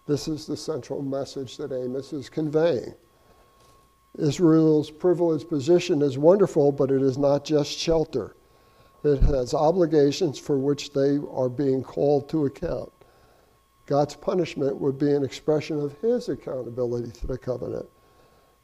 This 0.07 0.27
is 0.27 0.47
the 0.47 0.57
central 0.57 1.03
message 1.03 1.57
that 1.57 1.71
Amos 1.71 2.13
is 2.13 2.29
conveying. 2.29 2.95
Israel's 4.17 4.89
privileged 4.89 5.47
position 5.47 6.01
is 6.01 6.17
wonderful, 6.17 6.71
but 6.71 6.89
it 6.89 7.01
is 7.03 7.17
not 7.17 7.45
just 7.45 7.71
shelter. 7.71 8.35
It 9.03 9.21
has 9.21 9.53
obligations 9.53 10.39
for 10.39 10.57
which 10.57 10.93
they 10.93 11.19
are 11.31 11.49
being 11.49 11.83
called 11.83 12.27
to 12.29 12.45
account. 12.45 12.91
God's 13.89 14.15
punishment 14.15 14.77
would 14.77 14.99
be 14.99 15.11
an 15.11 15.23
expression 15.23 15.81
of 15.81 15.97
his 15.99 16.29
accountability 16.29 17.09
to 17.09 17.25
the 17.25 17.39
covenant. 17.39 17.87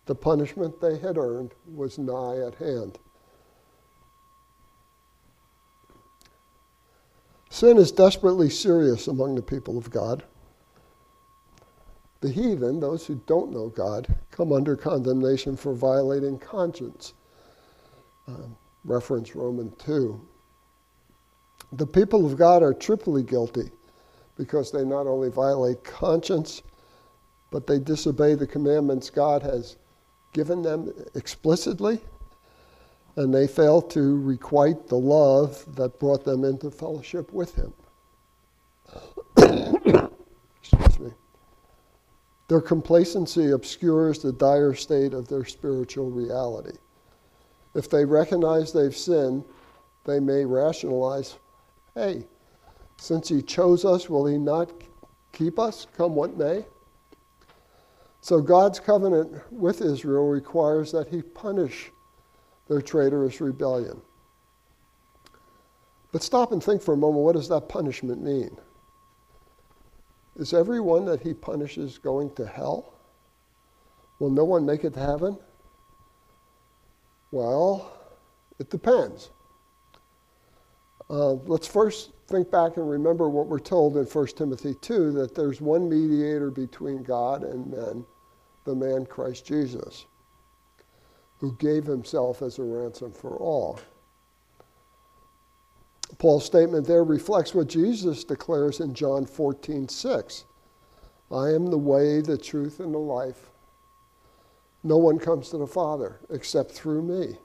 The 0.05 0.13
punishment 0.13 0.79
they 0.79 0.99
had 0.99 1.17
earned 1.17 1.55
was 1.73 1.97
nigh 1.97 2.37
at 2.45 2.53
hand. 2.53 2.99
Sin 7.49 7.79
is 7.79 7.91
desperately 7.91 8.51
serious 8.51 9.07
among 9.07 9.33
the 9.33 9.41
people 9.41 9.79
of 9.79 9.89
God. 9.89 10.23
The 12.21 12.29
heathen, 12.29 12.79
those 12.79 13.07
who 13.07 13.15
don't 13.25 13.51
know 13.51 13.69
God, 13.69 14.15
come 14.29 14.51
under 14.51 14.75
condemnation 14.75 15.57
for 15.57 15.73
violating 15.73 16.37
conscience. 16.37 17.15
Um, 18.27 18.55
reference 18.83 19.35
Romans 19.35 19.73
2. 19.79 20.21
The 21.71 21.87
people 21.87 22.27
of 22.27 22.37
God 22.37 22.61
are 22.61 22.75
triply 22.75 23.23
guilty 23.23 23.71
because 24.37 24.71
they 24.71 24.83
not 24.83 25.07
only 25.07 25.29
violate 25.29 25.83
conscience, 25.83 26.61
but 27.51 27.67
they 27.67 27.79
disobey 27.79 28.35
the 28.35 28.47
commandments 28.47 29.09
God 29.09 29.41
has 29.41 29.77
given 30.33 30.61
them 30.61 30.93
explicitly, 31.15 31.99
and 33.15 33.33
they 33.33 33.47
fail 33.47 33.81
to 33.81 34.19
requite 34.21 34.87
the 34.87 34.97
love 34.97 35.65
that 35.75 35.99
brought 35.99 36.25
them 36.25 36.43
into 36.43 36.69
fellowship 36.69 37.31
with 37.31 37.55
Him. 37.55 37.73
Excuse 40.61 40.99
me. 40.99 41.11
Their 42.47 42.61
complacency 42.61 43.51
obscures 43.51 44.19
the 44.19 44.33
dire 44.33 44.73
state 44.75 45.13
of 45.13 45.27
their 45.27 45.45
spiritual 45.45 46.11
reality. 46.11 46.77
If 47.73 47.89
they 47.89 48.05
recognize 48.05 48.71
they've 48.71 48.95
sinned, 48.95 49.43
they 50.05 50.19
may 50.19 50.45
rationalize 50.45 51.37
hey, 51.95 52.25
since 52.97 53.29
He 53.29 53.41
chose 53.41 53.85
us, 53.85 54.09
will 54.09 54.25
He 54.25 54.37
not 54.37 54.71
keep 55.31 55.59
us, 55.59 55.87
come 55.95 56.15
what 56.15 56.37
may? 56.37 56.65
So 58.21 58.41
God's 58.41 58.79
covenant 58.79 59.41
with 59.51 59.81
Israel 59.81 60.27
requires 60.27 60.91
that 60.91 61.07
He 61.07 61.21
punish 61.21 61.91
their 62.67 62.81
traitorous 62.81 63.41
rebellion. 63.41 64.01
But 66.11 66.23
stop 66.23 66.51
and 66.51 66.63
think 66.63 66.81
for 66.81 66.93
a 66.93 66.97
moment 66.97 67.25
what 67.25 67.35
does 67.35 67.49
that 67.49 67.67
punishment 67.67 68.23
mean? 68.23 68.57
Is 70.37 70.53
everyone 70.53 71.05
that 71.05 71.21
he 71.21 71.33
punishes 71.33 71.97
going 71.97 72.33
to 72.35 72.45
hell? 72.45 72.93
Will 74.19 74.29
no 74.29 74.43
one 74.43 74.65
make 74.65 74.83
it 74.83 74.93
to 74.93 74.99
heaven? 74.99 75.37
Well, 77.31 77.91
it 78.59 78.69
depends. 78.69 79.29
Uh, 81.09 81.33
let's 81.33 81.67
first 81.67 82.11
think 82.27 82.49
back 82.49 82.77
and 82.77 82.89
remember 82.89 83.29
what 83.29 83.47
we're 83.47 83.59
told 83.59 83.97
in 83.97 84.05
1 84.05 84.27
Timothy 84.27 84.73
2 84.81 85.11
that 85.11 85.35
there's 85.35 85.61
one 85.61 85.87
mediator 85.87 86.49
between 86.49 87.03
God 87.03 87.43
and 87.43 87.71
men, 87.71 88.05
the 88.63 88.73
man 88.73 89.05
Christ 89.05 89.45
Jesus, 89.45 90.05
who 91.39 91.53
gave 91.57 91.85
himself 91.85 92.41
as 92.41 92.57
a 92.57 92.63
ransom 92.63 93.11
for 93.11 93.37
all. 93.37 93.79
Paul's 96.17 96.45
statement 96.45 96.87
there 96.87 97.03
reflects 97.03 97.53
what 97.53 97.67
Jesus 97.67 98.23
declares 98.23 98.79
in 98.79 98.93
John 98.93 99.25
14 99.25 99.87
6. 99.87 100.45
I 101.31 101.49
am 101.49 101.67
the 101.67 101.77
way, 101.77 102.21
the 102.21 102.37
truth, 102.37 102.79
and 102.79 102.93
the 102.93 102.99
life. 102.99 103.49
No 104.83 104.97
one 104.97 105.17
comes 105.17 105.49
to 105.49 105.57
the 105.57 105.67
Father 105.67 106.19
except 106.29 106.71
through 106.71 107.01
me. 107.01 107.37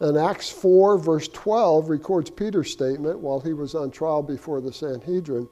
And 0.00 0.16
Acts 0.16 0.48
4, 0.48 0.96
verse 0.98 1.28
12, 1.28 1.90
records 1.90 2.30
Peter's 2.30 2.72
statement 2.72 3.18
while 3.18 3.40
he 3.40 3.52
was 3.52 3.74
on 3.74 3.90
trial 3.90 4.22
before 4.22 4.62
the 4.62 4.72
Sanhedrin 4.72 5.46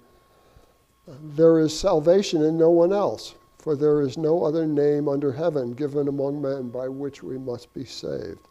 There 1.06 1.58
is 1.58 1.78
salvation 1.78 2.42
in 2.42 2.56
no 2.56 2.70
one 2.70 2.92
else, 2.92 3.34
for 3.58 3.76
there 3.76 4.00
is 4.00 4.16
no 4.16 4.44
other 4.44 4.66
name 4.66 5.06
under 5.06 5.32
heaven 5.32 5.74
given 5.74 6.08
among 6.08 6.40
men 6.40 6.70
by 6.70 6.88
which 6.88 7.22
we 7.22 7.36
must 7.36 7.72
be 7.74 7.84
saved. 7.84 8.48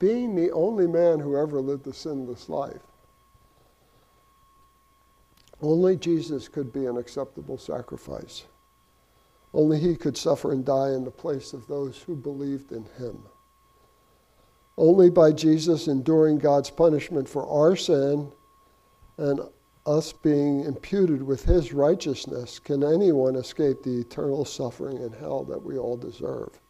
Being 0.00 0.34
the 0.34 0.50
only 0.50 0.88
man 0.88 1.20
who 1.20 1.36
ever 1.36 1.60
lived 1.60 1.86
a 1.86 1.92
sinless 1.92 2.48
life, 2.48 2.82
only 5.62 5.96
Jesus 5.96 6.48
could 6.48 6.72
be 6.72 6.86
an 6.86 6.96
acceptable 6.96 7.58
sacrifice. 7.58 8.44
Only 9.54 9.78
he 9.78 9.96
could 9.96 10.16
suffer 10.16 10.52
and 10.52 10.64
die 10.64 10.90
in 10.90 11.04
the 11.04 11.10
place 11.10 11.52
of 11.52 11.66
those 11.66 12.02
who 12.02 12.16
believed 12.16 12.72
in 12.72 12.84
him. 12.98 13.22
Only 14.78 15.08
by 15.10 15.32
Jesus 15.32 15.88
enduring 15.88 16.38
God's 16.38 16.70
punishment 16.70 17.28
for 17.28 17.48
our 17.48 17.76
sin 17.76 18.30
and 19.16 19.40
us 19.86 20.12
being 20.12 20.64
imputed 20.64 21.22
with 21.22 21.44
his 21.44 21.72
righteousness 21.72 22.58
can 22.58 22.82
anyone 22.82 23.36
escape 23.36 23.82
the 23.82 24.00
eternal 24.00 24.44
suffering 24.44 24.98
and 24.98 25.14
hell 25.14 25.44
that 25.44 25.62
we 25.62 25.78
all 25.78 25.96
deserve. 25.96 26.60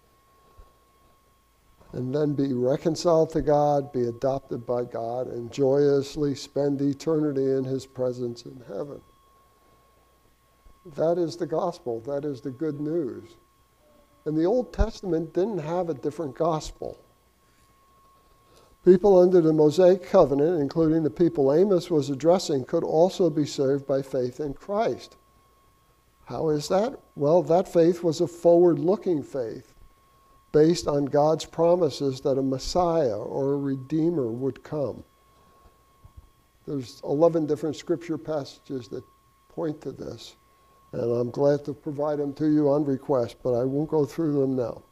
And 1.92 2.14
then 2.14 2.34
be 2.34 2.52
reconciled 2.52 3.30
to 3.30 3.42
God, 3.42 3.90
be 3.90 4.06
adopted 4.06 4.66
by 4.66 4.84
God, 4.84 5.28
and 5.28 5.50
joyously 5.50 6.34
spend 6.34 6.80
eternity 6.82 7.52
in 7.52 7.64
his 7.64 7.86
presence 7.86 8.44
in 8.44 8.62
heaven. 8.68 9.00
That 10.94 11.18
is 11.18 11.36
the 11.36 11.46
gospel. 11.46 12.00
That 12.00 12.24
is 12.24 12.40
the 12.40 12.50
good 12.50 12.80
news. 12.80 13.36
And 14.26 14.36
the 14.36 14.44
Old 14.44 14.72
Testament 14.72 15.32
didn't 15.32 15.58
have 15.58 15.88
a 15.88 15.94
different 15.94 16.36
gospel. 16.36 16.98
People 18.86 19.18
under 19.18 19.40
the 19.40 19.52
Mosaic 19.52 20.04
covenant, 20.04 20.60
including 20.60 21.02
the 21.02 21.10
people 21.10 21.52
Amos 21.52 21.90
was 21.90 22.08
addressing, 22.08 22.64
could 22.64 22.84
also 22.84 23.28
be 23.28 23.44
saved 23.44 23.84
by 23.84 24.00
faith 24.00 24.38
in 24.38 24.54
Christ. 24.54 25.16
How 26.26 26.50
is 26.50 26.68
that? 26.68 27.00
Well, 27.16 27.42
that 27.42 27.66
faith 27.66 28.04
was 28.04 28.20
a 28.20 28.28
forward 28.28 28.78
looking 28.78 29.24
faith 29.24 29.74
based 30.52 30.86
on 30.86 31.06
God's 31.06 31.44
promises 31.44 32.20
that 32.20 32.38
a 32.38 32.42
Messiah 32.42 33.18
or 33.18 33.54
a 33.54 33.58
Redeemer 33.58 34.30
would 34.30 34.62
come. 34.62 35.02
There's 36.64 37.00
11 37.02 37.46
different 37.46 37.74
scripture 37.74 38.16
passages 38.16 38.86
that 38.88 39.02
point 39.48 39.80
to 39.80 39.90
this, 39.90 40.36
and 40.92 41.02
I'm 41.02 41.30
glad 41.32 41.64
to 41.64 41.74
provide 41.74 42.20
them 42.20 42.32
to 42.34 42.46
you 42.46 42.70
on 42.70 42.84
request, 42.84 43.38
but 43.42 43.52
I 43.52 43.64
won't 43.64 43.90
go 43.90 44.04
through 44.04 44.40
them 44.40 44.54
now. 44.54 44.84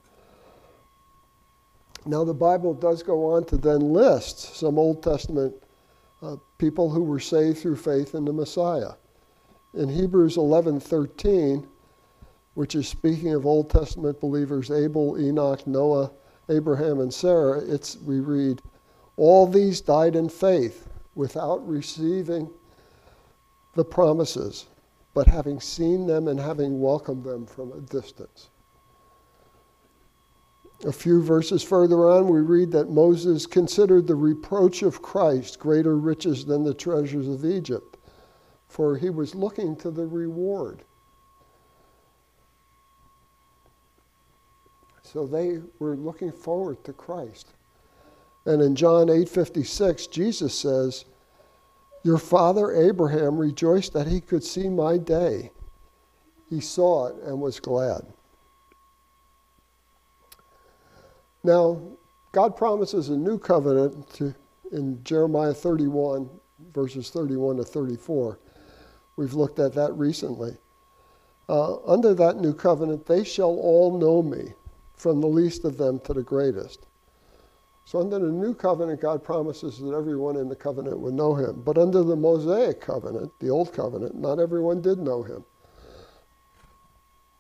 Now, 2.07 2.23
the 2.25 2.35
Bible 2.35 2.75
does 2.75 3.03
go 3.03 3.33
on 3.33 3.45
to 3.47 3.57
then 3.57 3.93
list 3.93 4.57
some 4.57 4.79
Old 4.79 5.03
Testament 5.03 5.55
uh, 6.21 6.37
people 6.59 6.91
who 6.91 7.03
were 7.03 7.21
saved 7.21 7.59
through 7.59 7.77
faith 7.77 8.15
in 8.15 8.25
the 8.25 8.33
Messiah. 8.33 8.93
In 9.73 9.89
Hebrews 9.89 10.37
11:13, 10.37 11.67
which 12.55 12.75
is 12.75 12.89
speaking 12.89 13.35
of 13.35 13.47
Old 13.47 13.71
Testament 13.71 14.21
believers 14.21 14.71
Abel, 14.71 15.19
Enoch, 15.19 15.67
Noah, 15.67 16.13
Abraham, 16.49 17.01
and 17.01 17.13
Sarah, 17.13 17.59
it's, 17.59 17.97
we 17.97 18.21
read, 18.21 18.63
All 19.17 19.47
these 19.47 19.81
died 19.81 20.15
in 20.15 20.29
faith 20.29 20.89
without 21.15 21.67
receiving 21.67 22.51
the 23.75 23.85
promises, 23.85 24.67
but 25.15 25.27
having 25.27 25.61
seen 25.61 26.07
them 26.07 26.29
and 26.29 26.39
having 26.39 26.81
welcomed 26.81 27.25
them 27.25 27.47
from 27.47 27.73
a 27.73 27.81
distance. 27.81 28.51
A 30.85 30.93
few 30.93 31.23
verses 31.23 31.63
further 31.63 32.11
on, 32.11 32.29
we 32.29 32.41
read 32.41 32.71
that 32.73 32.91
Moses 32.91 33.47
considered 33.47 34.07
the 34.07 34.15
reproach 34.15 34.83
of 34.83 35.01
Christ 35.01 35.59
greater 35.59 35.97
riches 35.97 36.45
than 36.45 36.63
the 36.63 36.75
treasures 36.75 37.27
of 37.27 37.45
Egypt, 37.45 37.97
for 38.69 38.97
he 38.97 39.09
was 39.09 39.35
looking 39.35 39.77
to 39.77 39.91
the 39.91 40.07
reward. 40.07 40.85
So 45.03 45.27
they 45.27 45.63
were 45.79 45.97
looking 45.97 46.33
forward 46.33 46.85
to 46.85 46.93
Christ. 46.93 47.55
And 48.45 48.61
in 48.61 48.75
John 48.75 49.09
8:56, 49.09 50.07
Jesus 50.09 50.55
says, 50.55 51.07
"Your 52.03 52.19
father 52.19 52.73
Abraham 52.73 53.39
rejoiced 53.39 53.95
that 53.95 54.09
he 54.09 54.21
could 54.21 54.45
see 54.45 54.69
my 54.69 54.99
day. 54.99 55.51
He 56.51 56.61
saw 56.61 57.07
it 57.07 57.17
and 57.23 57.41
was 57.41 57.59
glad." 57.59 58.13
Now, 61.45 61.81
God 62.33 62.57
promises 62.57 63.11
a 63.11 63.17
new 63.17 63.39
covenant 63.39 64.09
to, 64.15 64.35
in 64.73 65.05
Jeremiah 65.05 65.53
31, 65.53 66.29
verses 66.73 67.11
31 67.11 67.59
to 67.59 67.65
34. 67.65 68.39
We've 69.17 69.35
looked 69.35 69.59
at 69.59 69.75
that 69.75 69.93
recently. 69.93 70.57
Uh, 71.49 71.77
under 71.85 72.15
that 72.15 72.39
new 72.39 72.55
covenant, 72.55 73.05
they 73.05 73.23
shall 73.23 73.57
all 73.57 73.99
know 73.99 74.23
me, 74.23 74.55
from 74.97 75.21
the 75.21 75.27
least 75.27 75.67
of 75.67 75.77
them 75.77 76.01
to 76.01 76.15
the 76.15 76.23
greatest. 76.23 76.87
So, 77.85 78.01
under 78.01 78.19
the 78.19 78.33
new 78.33 78.55
covenant, 78.55 79.03
God 79.03 79.23
promises 79.23 79.79
that 79.79 79.95
everyone 79.95 80.37
in 80.37 80.49
the 80.49 80.57
covenant 80.57 80.99
would 80.99 81.13
know 81.13 81.35
him. 81.35 81.61
But 81.63 81.77
under 81.77 82.03
the 82.03 82.17
Mosaic 82.17 82.81
covenant, 82.81 83.31
the 83.41 83.51
old 83.51 83.75
covenant, 83.75 84.15
not 84.15 84.41
everyone 84.41 84.81
did 84.81 84.99
know 84.99 85.23
him. 85.23 85.45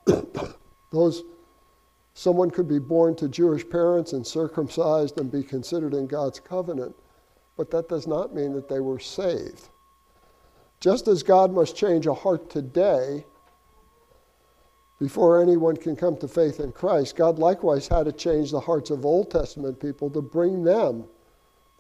Those 0.92 1.22
Someone 2.14 2.50
could 2.50 2.68
be 2.68 2.78
born 2.78 3.16
to 3.16 3.28
Jewish 3.28 3.68
parents 3.68 4.12
and 4.12 4.24
circumcised 4.24 5.18
and 5.18 5.30
be 5.30 5.42
considered 5.42 5.94
in 5.94 6.06
God's 6.06 6.38
covenant, 6.38 6.94
but 7.56 7.70
that 7.72 7.88
does 7.88 8.06
not 8.06 8.34
mean 8.34 8.52
that 8.54 8.68
they 8.68 8.80
were 8.80 9.00
saved. 9.00 9.68
Just 10.78 11.08
as 11.08 11.22
God 11.24 11.52
must 11.52 11.76
change 11.76 12.06
a 12.06 12.14
heart 12.14 12.48
today 12.50 13.24
before 15.00 15.42
anyone 15.42 15.76
can 15.76 15.96
come 15.96 16.16
to 16.18 16.28
faith 16.28 16.60
in 16.60 16.70
Christ, 16.70 17.16
God 17.16 17.38
likewise 17.40 17.88
had 17.88 18.04
to 18.04 18.12
change 18.12 18.52
the 18.52 18.60
hearts 18.60 18.90
of 18.90 19.04
Old 19.04 19.30
Testament 19.30 19.80
people 19.80 20.08
to 20.10 20.22
bring 20.22 20.62
them 20.62 21.04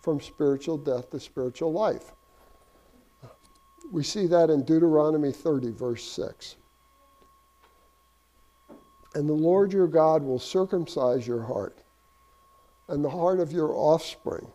from 0.00 0.20
spiritual 0.20 0.78
death 0.78 1.10
to 1.10 1.20
spiritual 1.20 1.72
life. 1.72 2.12
We 3.92 4.02
see 4.02 4.26
that 4.26 4.50
in 4.50 4.64
Deuteronomy 4.64 5.30
30, 5.30 5.70
verse 5.70 6.02
6. 6.02 6.56
And 9.14 9.28
the 9.28 9.32
Lord 9.32 9.72
your 9.72 9.86
God 9.86 10.22
will 10.22 10.38
circumcise 10.38 11.26
your 11.26 11.42
heart 11.42 11.78
and 12.88 13.04
the 13.04 13.10
heart 13.10 13.40
of 13.40 13.52
your 13.52 13.72
offspring, 13.72 14.46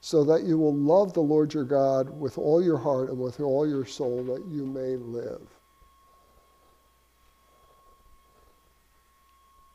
so 0.00 0.22
that 0.24 0.44
you 0.44 0.56
will 0.56 0.74
love 0.74 1.12
the 1.12 1.20
Lord 1.20 1.52
your 1.52 1.64
God 1.64 2.08
with 2.08 2.38
all 2.38 2.62
your 2.62 2.78
heart 2.78 3.10
and 3.10 3.18
with 3.18 3.40
all 3.40 3.68
your 3.68 3.84
soul, 3.84 4.22
that 4.24 4.46
you 4.46 4.64
may 4.64 4.96
live. 4.96 5.42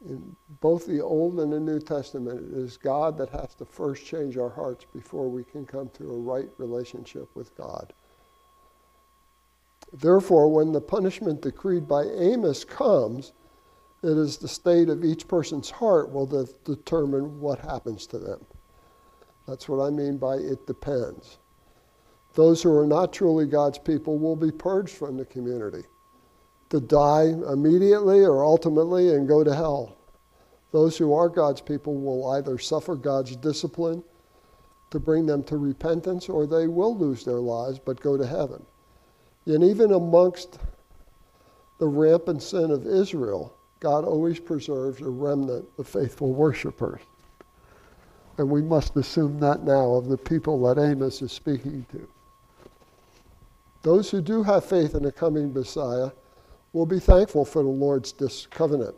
In 0.05 0.35
both 0.59 0.85
the 0.85 1.01
Old 1.01 1.39
and 1.39 1.51
the 1.51 1.59
New 1.59 1.79
Testament, 1.79 2.53
it 2.53 2.57
is 2.57 2.77
God 2.77 3.17
that 3.17 3.29
has 3.29 3.53
to 3.55 3.65
first 3.65 4.05
change 4.05 4.37
our 4.37 4.49
hearts 4.49 4.85
before 4.93 5.29
we 5.29 5.43
can 5.43 5.65
come 5.65 5.89
to 5.93 6.11
a 6.11 6.17
right 6.17 6.49
relationship 6.57 7.29
with 7.35 7.55
God. 7.55 7.93
Therefore, 9.91 10.49
when 10.49 10.71
the 10.71 10.81
punishment 10.81 11.41
decreed 11.41 11.87
by 11.87 12.03
Amos 12.03 12.63
comes, 12.63 13.33
it 14.03 14.17
is 14.17 14.37
the 14.37 14.47
state 14.49 14.89
of 14.89 15.05
each 15.05 15.27
person's 15.29 15.69
heart 15.69 16.11
will 16.11 16.25
de- 16.25 16.47
determine 16.65 17.39
what 17.39 17.59
happens 17.59 18.05
to 18.07 18.19
them. 18.19 18.45
That's 19.47 19.69
what 19.69 19.85
I 19.85 19.89
mean 19.89 20.17
by 20.17 20.35
it 20.35 20.67
depends. 20.67 21.37
Those 22.33 22.61
who 22.61 22.77
are 22.77 22.85
not 22.85 23.13
truly 23.13 23.45
God's 23.45 23.77
people 23.77 24.17
will 24.17 24.35
be 24.35 24.51
purged 24.51 24.95
from 24.97 25.15
the 25.15 25.25
community 25.25 25.83
to 26.69 26.81
die 26.81 27.33
immediately 27.51 28.25
or 28.25 28.43
ultimately 28.43 29.13
and 29.13 29.27
go 29.27 29.43
to 29.43 29.55
hell. 29.55 29.95
Those 30.71 30.97
who 30.97 31.13
are 31.13 31.29
God's 31.29 31.61
people 31.61 31.95
will 31.95 32.31
either 32.31 32.57
suffer 32.57 32.95
God's 32.95 33.35
discipline 33.35 34.03
to 34.89 34.99
bring 34.99 35.25
them 35.25 35.43
to 35.43 35.57
repentance 35.57 36.27
or 36.27 36.45
they 36.45 36.67
will 36.67 36.97
lose 36.97 37.23
their 37.23 37.39
lives 37.39 37.79
but 37.79 38.01
go 38.01 38.17
to 38.17 38.25
heaven. 38.25 38.65
And 39.45 39.63
even 39.63 39.93
amongst 39.93 40.59
the 41.79 41.87
rampant 41.87 42.41
sin 42.41 42.71
of 42.71 42.87
Israel, 42.87 43.55
God 43.83 44.05
always 44.05 44.39
preserves 44.39 45.01
a 45.01 45.09
remnant 45.09 45.65
of 45.77 45.89
faithful 45.89 46.31
worshipers. 46.31 47.01
And 48.37 48.49
we 48.49 48.61
must 48.61 48.95
assume 48.95 49.41
that 49.41 49.63
now 49.63 49.95
of 49.95 50.07
the 50.07 50.17
people 50.17 50.63
that 50.63 50.81
Amos 50.81 51.21
is 51.21 51.33
speaking 51.33 51.85
to. 51.91 52.07
Those 53.81 54.09
who 54.09 54.21
do 54.21 54.41
have 54.41 54.63
faith 54.63 54.95
in 54.95 55.03
a 55.03 55.11
coming 55.11 55.53
Messiah 55.53 56.11
will 56.71 56.85
be 56.85 57.01
thankful 57.01 57.43
for 57.43 57.61
the 57.61 57.67
Lord's 57.67 58.13
covenant. 58.49 58.95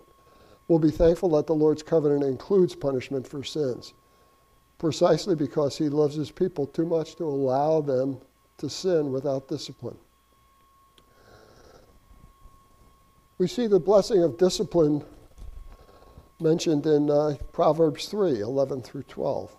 Will 0.68 0.78
be 0.78 0.92
thankful 0.92 1.30
that 1.30 1.48
the 1.48 1.56
Lord's 1.56 1.82
covenant 1.82 2.24
includes 2.24 2.76
punishment 2.76 3.28
for 3.28 3.44
sins, 3.44 3.96
precisely 4.78 5.34
because 5.36 5.76
he 5.80 5.90
loves 5.90 6.14
his 6.14 6.30
people 6.30 6.68
too 6.68 6.86
much 6.86 7.16
to 7.16 7.24
allow 7.24 7.82
them 7.82 8.20
to 8.60 8.70
sin 8.70 9.12
without 9.12 9.48
discipline. 9.48 9.98
We 13.38 13.48
see 13.48 13.68
the 13.68 13.80
blessing 13.80 14.24
of 14.24 14.38
discipline 14.38 15.04
mentioned 16.40 16.86
in 16.86 17.10
uh, 17.10 17.36
Proverbs 17.52 18.08
3 18.08 18.40
11 18.40 18.82
through 18.82 19.04
12. 19.04 19.56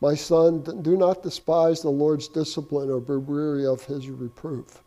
My 0.00 0.14
son, 0.14 0.62
do 0.82 0.96
not 0.96 1.22
despise 1.22 1.82
the 1.82 1.90
Lord's 1.90 2.28
discipline 2.28 2.90
or 2.90 3.00
be 3.00 3.16
weary 3.16 3.66
of 3.66 3.84
his 3.84 4.08
reproof. 4.08 4.82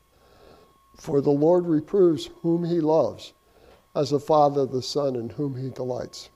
For 0.98 1.22
the 1.22 1.32
Lord 1.32 1.66
reproves 1.66 2.30
whom 2.42 2.64
he 2.64 2.80
loves, 2.80 3.34
as 3.96 4.12
a 4.12 4.20
father 4.20 4.66
the 4.66 4.82
son 4.82 5.16
in 5.16 5.30
whom 5.30 5.56
he 5.56 5.70
delights. 5.70 6.30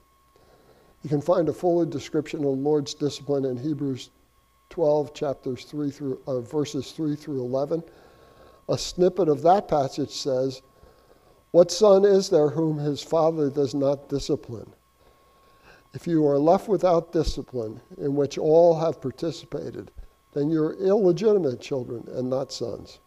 You 1.04 1.10
can 1.10 1.21
find 1.21 1.48
a 1.48 1.54
fuller 1.54 1.86
description 1.86 2.39
of 2.39 2.45
the 2.45 2.50
Lord's 2.50 2.93
discipline 2.93 3.45
in 3.45 3.58
Hebrews 3.58 4.10
12, 4.69 5.13
chapters 5.13 5.65
3 5.65 5.91
through, 5.91 6.19
uh, 6.28 6.39
verses 6.39 6.91
3 6.91 7.15
through 7.15 7.41
11. 7.41 7.84
A 8.67 8.78
snippet 8.78 9.30
of 9.30 9.41
that 9.43 9.67
passage 9.67 10.12
says, 10.12 10.62
What 11.56 11.72
son 11.72 12.04
is 12.04 12.28
there 12.28 12.50
whom 12.50 12.80
his 12.80 13.02
father 13.02 13.50
does 13.50 13.74
not 13.74 14.10
discipline? 14.10 14.74
If 15.94 16.06
you 16.06 16.28
are 16.28 16.38
left 16.38 16.68
without 16.68 17.13
discipline, 17.13 17.80
in 17.98 18.13
which 18.13 18.38
all 18.38 18.78
have 18.78 19.00
participated, 19.00 19.89
then 20.34 20.50
you're 20.50 20.74
illegitimate 20.74 21.62
children 21.62 22.10
and 22.12 22.30
not 22.30 22.52
sons. 22.52 23.00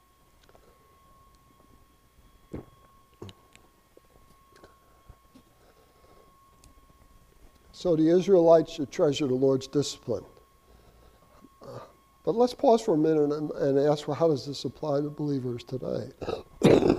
So 7.73 7.97
the 7.97 8.09
Israelites 8.09 8.73
should 8.73 8.91
treasure 8.91 9.27
the 9.27 9.35
Lord's 9.35 9.67
discipline. 9.67 10.25
But 12.25 12.35
let's 12.35 12.55
pause 12.55 12.81
for 12.81 12.95
a 12.95 12.97
minute 12.97 13.31
and, 13.31 13.79
ask 13.79 14.09
well, 14.09 14.15
how 14.15 14.29
does 14.29 14.47
this 14.47 14.65
apply 14.65 15.03
to 15.03 15.11
believers 15.11 15.65
today? 15.65 16.13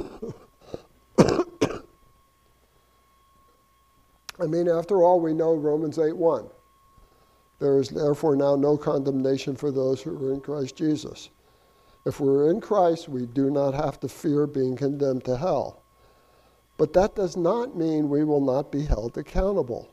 I 4.42 4.46
mean, 4.46 4.70
after 4.70 5.04
all, 5.04 5.20
we 5.20 5.34
know 5.34 5.54
Romans 5.54 6.00
8 6.00 6.16
1. 6.16 6.50
There 7.60 7.78
is 7.78 7.90
therefore 7.90 8.36
now 8.36 8.56
no 8.56 8.78
condemnation 8.78 9.56
for 9.56 9.72
those 9.72 10.02
who 10.02 10.16
are 10.26 10.34
in 10.34 10.40
Christ 10.40 10.76
Jesus. 10.78 11.30
If 12.06 12.20
we're 12.20 12.50
in 12.50 12.62
Christ, 12.62 13.10
we 13.10 13.26
do 13.26 13.50
not 13.50 13.74
have 13.74 14.00
to 14.00 14.08
fear 14.08 14.48
being 14.48 14.78
condemned 14.78 15.26
to 15.26 15.38
hell. 15.38 15.84
But 16.78 16.94
that 16.94 17.16
does 17.16 17.36
not 17.36 17.76
mean 17.76 18.08
we 18.08 18.24
will 18.24 18.40
not 18.40 18.72
be 18.72 18.86
held 18.86 19.18
accountable 19.18 19.90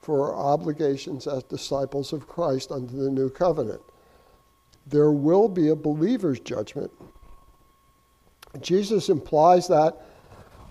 for 0.00 0.34
our 0.34 0.52
obligations 0.52 1.28
as 1.28 1.44
disciples 1.44 2.12
of 2.12 2.26
Christ 2.28 2.72
under 2.72 2.92
the 2.92 3.10
new 3.10 3.30
covenant. 3.30 3.80
There 4.86 5.12
will 5.12 5.48
be 5.48 5.68
a 5.68 5.76
believer's 5.76 6.40
judgment. 6.40 6.90
Jesus 8.60 9.08
implies 9.08 9.68
that 9.68 10.00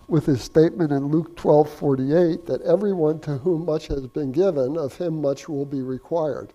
with 0.08 0.26
his 0.26 0.42
statement 0.42 0.92
in 0.92 1.08
Luke 1.08 1.36
12:48 1.36 2.46
that 2.46 2.62
everyone 2.62 3.20
to 3.22 3.38
whom 3.40 3.66
much 3.66 3.88
has 3.88 4.08
been 4.08 4.32
given 4.32 4.78
of 4.78 4.98
him 4.98 5.22
much 5.22 5.50
will 5.50 5.66
be 5.66 5.82
required. 5.82 6.54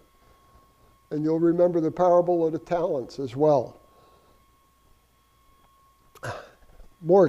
And 1.10 1.24
you'll 1.24 1.40
remember 1.40 1.80
the 1.80 1.90
parable 1.90 2.46
of 2.46 2.52
the 2.52 2.58
talents 2.58 3.18
as 3.18 3.34
well. 3.34 3.76
More 7.02 7.28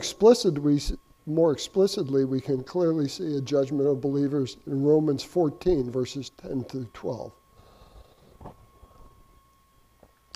more 1.25 1.51
explicitly, 1.51 2.25
we 2.25 2.41
can 2.41 2.63
clearly 2.63 3.07
see 3.07 3.37
a 3.37 3.41
judgment 3.41 3.87
of 3.87 4.01
believers 4.01 4.57
in 4.65 4.83
Romans 4.83 5.23
14, 5.23 5.91
verses 5.91 6.31
10 6.37 6.63
through 6.65 6.89
12. 6.93 7.31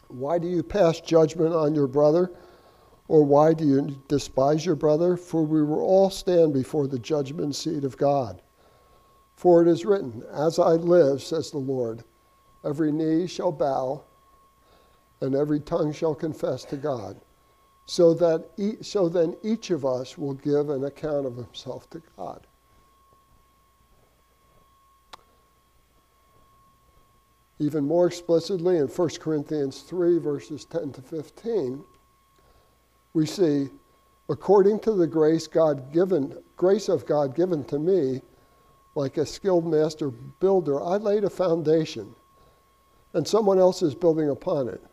Why 0.08 0.38
do 0.38 0.48
you 0.48 0.62
pass 0.64 1.02
judgment 1.02 1.54
on 1.54 1.74
your 1.74 1.88
brother? 1.88 2.32
Or 3.08 3.24
why 3.24 3.54
do 3.54 3.66
you 3.66 4.02
despise 4.08 4.66
your 4.66 4.76
brother? 4.76 5.16
For 5.16 5.44
we 5.44 5.64
will 5.64 5.82
all 5.82 6.10
stand 6.10 6.54
before 6.54 6.88
the 6.88 7.00
judgment 7.00 7.56
seat 7.56 7.84
of 7.84 7.98
God. 7.98 8.42
For 9.36 9.62
it 9.62 9.68
is 9.68 9.86
written, 9.86 10.24
As 10.32 10.58
I 10.58 10.72
live, 10.72 11.22
says 11.22 11.52
the 11.52 11.58
Lord, 11.58 12.04
every 12.64 12.92
knee 12.92 13.28
shall 13.28 13.52
bow, 13.52 14.04
and 15.22 15.36
every 15.36 15.60
tongue 15.60 15.94
shall 15.94 16.16
confess 16.16 16.64
to 16.66 16.78
God. 16.78 17.20
So 17.86 18.14
that 18.16 18.50
e- 18.58 18.82
so 18.82 19.08
then 19.08 19.36
each 19.44 19.70
of 19.70 19.86
us 19.86 20.18
will 20.18 20.34
give 20.34 20.70
an 20.70 20.84
account 20.86 21.28
of 21.28 21.36
himself 21.36 21.88
to 21.92 22.02
God. 22.18 22.48
Even 27.60 27.86
more 27.86 28.08
explicitly 28.08 28.78
in 28.78 28.88
1 28.88 29.10
Corinthians 29.20 29.82
3, 29.82 30.18
verses 30.18 30.66
10 30.66 30.92
to 30.94 31.02
15, 31.02 31.84
we 33.16 33.26
see, 33.26 33.70
according 34.28 34.78
to 34.82 34.92
the 34.92 35.08
grace 35.08 35.48
God 35.48 35.94
given, 35.94 36.38
grace 36.58 36.90
of 36.90 37.06
God 37.06 37.34
given 37.34 37.64
to 37.64 37.80
me, 37.80 38.22
like 38.94 39.18
a 39.18 39.26
skilled 39.26 39.66
master 39.66 40.10
builder, 40.12 40.84
I 40.84 40.98
laid 40.98 41.24
a 41.24 41.30
foundation, 41.30 42.14
and 43.14 43.26
someone 43.26 43.58
else 43.58 43.82
is 43.82 43.96
building 43.96 44.30
upon 44.30 44.68
it. 44.68 44.84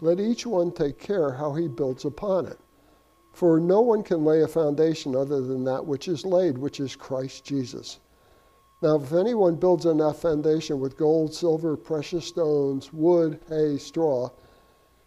Let 0.00 0.20
each 0.20 0.46
one 0.46 0.70
take 0.70 0.98
care 0.98 1.32
how 1.32 1.54
he 1.54 1.66
builds 1.66 2.04
upon 2.04 2.46
it. 2.46 2.58
For 3.32 3.58
no 3.58 3.80
one 3.80 4.02
can 4.02 4.22
lay 4.22 4.42
a 4.42 4.48
foundation 4.48 5.16
other 5.16 5.40
than 5.40 5.64
that 5.64 5.84
which 5.84 6.08
is 6.08 6.26
laid, 6.26 6.58
which 6.58 6.78
is 6.78 6.94
Christ 6.94 7.44
Jesus. 7.44 8.00
Now, 8.82 8.96
if 8.96 9.14
anyone 9.14 9.56
builds 9.56 9.86
on 9.86 9.96
that 9.98 10.16
foundation 10.16 10.78
with 10.78 10.98
gold, 10.98 11.32
silver, 11.32 11.74
precious 11.74 12.26
stones, 12.26 12.92
wood, 12.92 13.40
hay, 13.48 13.78
straw, 13.78 14.28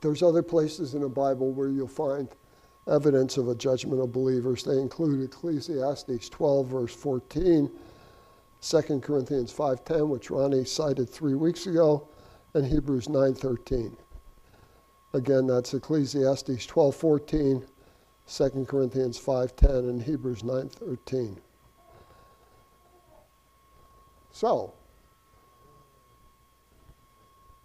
There's 0.00 0.22
other 0.22 0.42
places 0.42 0.94
in 0.94 1.02
the 1.02 1.08
Bible 1.08 1.52
where 1.52 1.68
you'll 1.68 1.88
find 1.88 2.28
evidence 2.88 3.36
of 3.36 3.48
a 3.48 3.54
judgment 3.54 4.00
of 4.00 4.12
believers. 4.12 4.64
They 4.64 4.78
include 4.78 5.22
Ecclesiastes 5.22 6.28
12, 6.28 6.66
verse 6.66 6.94
14, 6.94 7.70
2 8.60 9.00
Corinthians 9.00 9.52
5.10, 9.52 10.08
which 10.08 10.30
Ronnie 10.30 10.64
cited 10.64 11.08
three 11.08 11.34
weeks 11.34 11.66
ago, 11.66 12.08
and 12.54 12.66
Hebrews 12.66 13.08
9.13. 13.08 13.96
Again, 15.14 15.46
that's 15.46 15.74
Ecclesiastes 15.74 16.66
12.14, 16.66 17.66
2 18.26 18.64
Corinthians 18.64 19.20
5.10, 19.20 19.90
and 19.90 20.02
Hebrews 20.02 20.42
9.13. 20.42 21.36
So, 24.30 24.72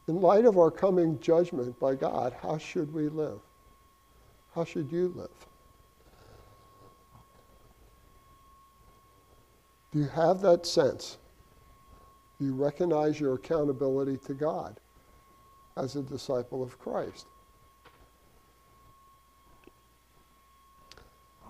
in 0.07 0.21
light 0.21 0.45
of 0.45 0.57
our 0.57 0.71
coming 0.71 1.19
judgment 1.19 1.77
by 1.79 1.95
God, 1.95 2.33
how 2.41 2.57
should 2.57 2.93
we 2.93 3.09
live? 3.09 3.39
How 4.55 4.63
should 4.63 4.91
you 4.91 5.13
live? 5.15 5.29
Do 9.91 9.99
you 9.99 10.07
have 10.07 10.41
that 10.41 10.65
sense? 10.65 11.17
Do 12.39 12.45
you 12.45 12.53
recognize 12.53 13.19
your 13.19 13.33
accountability 13.33 14.17
to 14.25 14.33
God 14.33 14.79
as 15.75 15.95
a 15.95 16.01
disciple 16.01 16.63
of 16.63 16.77
Christ? 16.79 17.27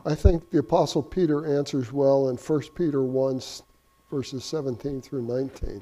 I 0.05 0.15
think 0.15 0.49
the 0.49 0.59
Apostle 0.59 1.03
Peter 1.03 1.57
answers 1.57 1.91
well 1.91 2.29
in 2.29 2.37
1 2.37 2.61
Peter 2.75 3.03
1, 3.03 3.41
verses 4.09 4.45
17 4.45 5.01
through 5.01 5.23
19. 5.23 5.81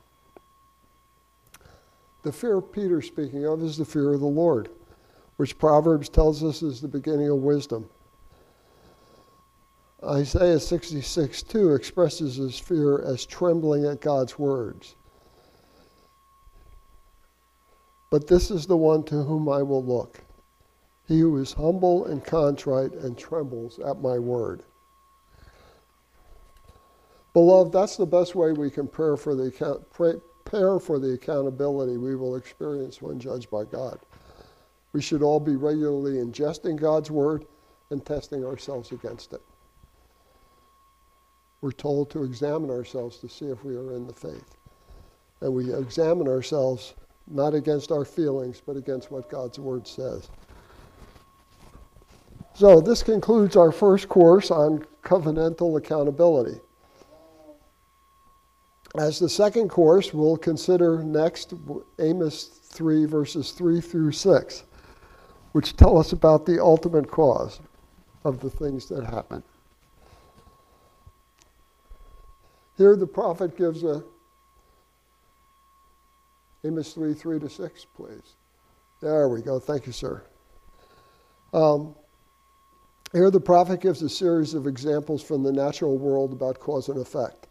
The 2.23 2.31
fear 2.31 2.61
Peter 2.61 3.01
speaking 3.01 3.45
of 3.45 3.63
is 3.63 3.77
the 3.77 3.85
fear 3.85 4.13
of 4.13 4.19
the 4.19 4.27
Lord, 4.27 4.69
which 5.37 5.57
Proverbs 5.57 6.07
tells 6.07 6.43
us 6.43 6.61
is 6.61 6.81
the 6.81 6.87
beginning 6.87 7.29
of 7.29 7.37
wisdom. 7.37 7.89
Isaiah 10.03 10.59
66 10.59 11.43
2 11.43 11.73
expresses 11.73 12.35
his 12.35 12.57
fear 12.57 13.01
as 13.01 13.25
trembling 13.25 13.85
at 13.85 14.01
God's 14.01 14.37
words. 14.37 14.95
But 18.09 18.27
this 18.27 18.51
is 18.51 18.65
the 18.65 18.77
one 18.77 19.03
to 19.03 19.23
whom 19.23 19.47
I 19.47 19.61
will 19.61 19.83
look, 19.83 20.19
he 21.07 21.19
who 21.19 21.37
is 21.37 21.53
humble 21.53 22.05
and 22.05 22.23
contrite 22.23 22.93
and 22.93 23.17
trembles 23.17 23.79
at 23.79 24.01
my 24.01 24.19
word. 24.19 24.63
Beloved, 27.33 27.71
that's 27.71 27.95
the 27.95 28.05
best 28.05 28.35
way 28.35 28.51
we 28.51 28.69
can 28.69 28.87
pray 28.87 29.15
for 29.15 29.33
the 29.35 29.43
account, 29.43 29.89
prepare 30.43 30.79
for 30.79 30.99
the 30.99 31.13
accountability 31.13 31.97
we 31.97 32.15
will 32.15 32.35
experience 32.35 33.01
when 33.01 33.19
judged 33.19 33.49
by 33.49 33.65
God. 33.65 33.99
We 34.93 35.01
should 35.01 35.21
all 35.21 35.39
be 35.39 35.55
regularly 35.55 36.13
ingesting 36.13 36.79
God's 36.79 37.11
word 37.11 37.45
and 37.89 38.05
testing 38.05 38.45
ourselves 38.45 38.91
against 38.91 39.33
it 39.33 39.41
we're 41.61 41.71
told 41.71 42.09
to 42.09 42.23
examine 42.23 42.71
ourselves 42.71 43.17
to 43.19 43.29
see 43.29 43.45
if 43.45 43.63
we 43.63 43.75
are 43.75 43.93
in 43.93 44.07
the 44.07 44.13
faith. 44.13 44.57
And 45.41 45.53
we 45.53 45.73
examine 45.73 46.27
ourselves 46.27 46.95
not 47.27 47.53
against 47.53 47.91
our 47.91 48.03
feelings, 48.03 48.61
but 48.65 48.75
against 48.75 49.11
what 49.11 49.29
God's 49.29 49.59
Word 49.59 49.87
says. 49.87 50.29
So, 52.53 52.81
this 52.81 53.01
concludes 53.01 53.55
our 53.55 53.71
first 53.71 54.09
course 54.09 54.51
on 54.51 54.85
covenantal 55.03 55.77
accountability. 55.77 56.59
As 58.97 59.19
the 59.19 59.29
second 59.29 59.69
course, 59.69 60.13
we'll 60.13 60.37
consider 60.37 61.01
next 61.03 61.53
Amos 61.99 62.45
3, 62.45 63.05
verses 63.05 63.51
3 63.51 63.79
through 63.79 64.11
6, 64.11 64.63
which 65.53 65.77
tell 65.77 65.97
us 65.97 66.11
about 66.11 66.45
the 66.45 66.61
ultimate 66.61 67.09
cause 67.09 67.61
of 68.25 68.39
the 68.41 68.49
things 68.49 68.87
that 68.87 69.05
happen. 69.05 69.43
Here 72.77 72.95
the 72.95 73.07
prophet 73.07 73.57
gives 73.57 73.83
a 73.83 74.03
Amos 76.63 76.93
3 76.93 77.13
3 77.13 77.39
to 77.39 77.49
6, 77.49 77.85
please. 77.95 78.35
There 79.01 79.29
we 79.29 79.41
go. 79.41 79.59
Thank 79.59 79.87
you, 79.87 79.91
sir. 79.91 80.23
Um, 81.53 81.95
here 83.11 83.29
the 83.31 83.41
prophet 83.41 83.81
gives 83.81 84.01
a 84.03 84.09
series 84.09 84.53
of 84.53 84.67
examples 84.67 85.21
from 85.21 85.43
the 85.43 85.51
natural 85.51 85.97
world 85.97 86.31
about 86.31 86.59
cause 86.59 86.87
and 86.87 86.99
effect, 86.99 87.47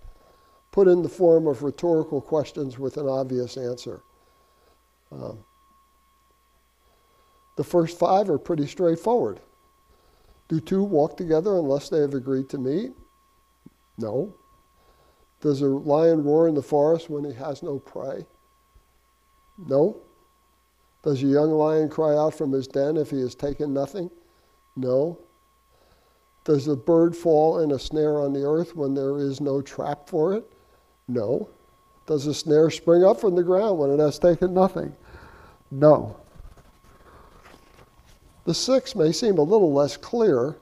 put 0.72 0.88
in 0.88 1.02
the 1.02 1.09
form 1.09 1.46
of 1.46 1.62
rhetorical 1.62 2.20
questions 2.20 2.78
with 2.78 2.96
an 2.96 3.09
obvious 3.09 3.56
answer. 3.56 4.02
Um, 5.11 5.44
the 7.56 7.64
first 7.64 7.98
five 7.98 8.30
are 8.30 8.38
pretty 8.38 8.66
straightforward. 8.66 9.40
Do 10.48 10.61
two 10.61 10.83
walk 10.83 11.16
together 11.16 11.56
unless 11.56 11.88
they 11.88 12.00
have 12.00 12.14
agreed 12.14 12.48
to 12.50 12.59
meet? 12.59 12.92
No. 13.98 14.35
Does 15.40 15.62
a 15.62 15.66
lion 15.66 16.24
roar 16.24 16.48
in 16.48 16.54
the 16.54 16.62
forest 16.62 17.11
when 17.11 17.24
he 17.24 17.33
has 17.35 17.62
no 17.62 17.78
prey? 17.78 18.26
No. 19.59 20.00
Does 21.02 21.22
a 21.22 21.26
young 21.26 21.50
lion 21.50 21.88
cry 21.88 22.16
out 22.16 22.35
from 22.35 22.52
his 22.52 22.66
den 22.66 22.96
if 22.96 23.11
he 23.11 23.20
has 23.20 23.35
taken 23.35 23.72
nothing? 23.72 24.11
No. 24.76 25.18
Does 26.44 26.68
a 26.68 26.76
bird 26.76 27.16
fall 27.16 27.61
in 27.61 27.72
a 27.72 27.78
snare 27.78 28.20
on 28.20 28.33
the 28.33 28.46
earth 28.46 28.74
when 28.74 28.94
there 28.94 29.18
is 29.18 29.40
no 29.40 29.61
trap 29.61 30.09
for 30.09 30.35
it? 30.35 30.50
No. 31.14 31.49
Does 32.07 32.27
a 32.27 32.35
snare 32.35 32.70
spring 32.70 33.05
up 33.05 33.20
from 33.20 33.35
the 33.37 33.42
ground 33.42 33.79
when 33.79 33.90
it 33.90 33.99
has 33.99 34.18
taken 34.18 34.55
nothing? 34.55 34.94
No. 35.70 36.16
The 38.44 38.55
six 38.55 38.94
may 38.94 39.12
seem 39.12 39.38
a 39.38 39.42
little 39.42 39.73
less 39.73 39.96
clear, 39.96 40.57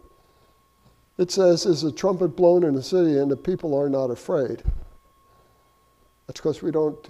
it 1.17 1.31
says, 1.31 1.67
Is 1.67 1.85
a 1.85 1.93
trumpet 1.93 2.29
blown 2.29 2.65
in 2.65 2.75
a 2.77 2.83
city 2.83 3.19
and 3.19 3.31
the 3.31 3.37
people 3.37 3.79
are 3.79 3.89
not 3.89 4.11
afraid? 4.11 4.63
That's 6.27 6.41
because 6.41 6.63
we 6.63 6.71
don't, 6.71 7.09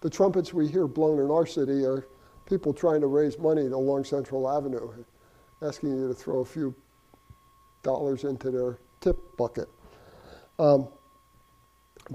the 0.00 0.10
trumpets 0.10 0.54
we 0.54 0.68
hear 0.68 0.86
blown 0.86 1.18
in 1.18 1.30
our 1.30 1.46
city 1.46 1.84
are 1.84 2.06
people 2.46 2.72
trying 2.72 3.00
to 3.02 3.06
raise 3.06 3.38
money 3.38 3.66
along 3.66 4.04
Central 4.04 4.48
Avenue, 4.48 4.90
asking 5.62 5.98
you 5.98 6.08
to 6.08 6.14
throw 6.14 6.40
a 6.40 6.44
few 6.44 6.74
dollars 7.82 8.24
into 8.24 8.50
their 8.50 8.78
tip 9.00 9.36
bucket. 9.36 9.68
Um, 10.58 10.88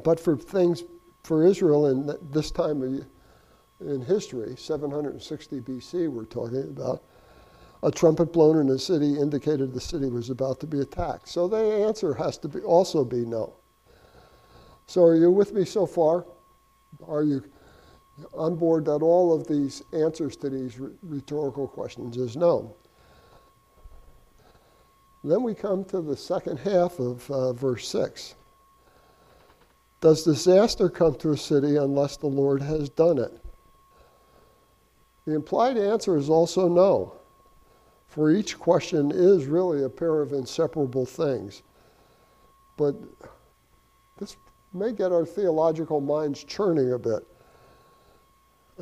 but 0.03 0.19
for 0.19 0.35
things, 0.35 0.83
for 1.23 1.45
Israel 1.45 1.87
in 1.87 2.17
this 2.31 2.51
time 2.51 2.81
of, 2.81 3.05
in 3.87 4.01
history, 4.01 4.55
760 4.57 5.61
BC, 5.61 6.09
we're 6.09 6.25
talking 6.25 6.63
about, 6.63 7.03
a 7.83 7.91
trumpet 7.91 8.31
blown 8.31 8.57
in 8.59 8.69
a 8.69 8.79
city 8.79 9.19
indicated 9.19 9.73
the 9.73 9.81
city 9.81 10.09
was 10.09 10.29
about 10.29 10.59
to 10.61 10.67
be 10.67 10.79
attacked. 10.79 11.27
So 11.27 11.49
the 11.49 11.57
answer 11.57 12.13
has 12.13 12.37
to 12.39 12.47
be 12.47 12.61
also 12.61 13.03
be 13.03 13.25
no. 13.25 13.55
So 14.87 15.03
are 15.03 15.15
you 15.15 15.29
with 15.29 15.53
me 15.53 15.65
so 15.65 15.85
far? 15.85 16.25
Are 17.05 17.23
you 17.23 17.43
on 18.33 18.55
board 18.55 18.85
that 18.85 19.01
all 19.01 19.33
of 19.33 19.47
these 19.47 19.83
answers 19.91 20.37
to 20.37 20.49
these 20.49 20.79
rhetorical 20.79 21.67
questions 21.67 22.15
is 22.15 22.37
no? 22.37 22.75
Then 25.23 25.43
we 25.43 25.53
come 25.53 25.83
to 25.85 26.01
the 26.01 26.17
second 26.17 26.57
half 26.57 26.99
of 26.99 27.29
uh, 27.31 27.53
verse 27.53 27.87
6. 27.87 28.35
Does 30.03 30.23
disaster 30.23 30.87
come 30.87 31.15
to 31.15 31.31
a 31.31 31.37
city 31.37 31.77
unless 31.77 32.17
the 32.17 32.27
Lord 32.27 32.61
has 32.61 32.89
done 32.89 33.17
it? 33.17 33.33
The 35.25 35.33
implied 35.33 35.77
answer 35.77 36.15
is 36.15 36.29
also 36.29 36.67
no 36.67 37.13
for 38.13 38.29
each 38.29 38.59
question 38.59 39.11
is 39.11 39.47
really 39.47 39.83
a 39.83 39.89
pair 39.89 40.21
of 40.21 40.33
inseparable 40.33 41.03
things. 41.03 41.63
But 42.77 42.93
this 44.19 44.37
may 44.71 44.91
get 44.91 45.11
our 45.11 45.25
theological 45.25 45.99
minds 45.99 46.43
churning 46.43 46.93
a 46.93 46.99
bit. 46.99 47.25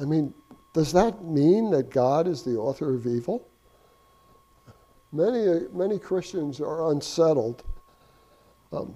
I 0.02 0.04
mean, 0.04 0.34
does 0.74 0.92
that 0.92 1.24
mean 1.24 1.72
that 1.72 1.92
God 1.92 2.28
is 2.28 2.44
the 2.44 2.58
author 2.58 2.94
of 2.94 3.08
evil? 3.08 3.48
Many, 5.14 5.66
many 5.72 5.98
Christians 5.98 6.60
are 6.60 6.92
unsettled 6.92 7.64
um, 8.74 8.94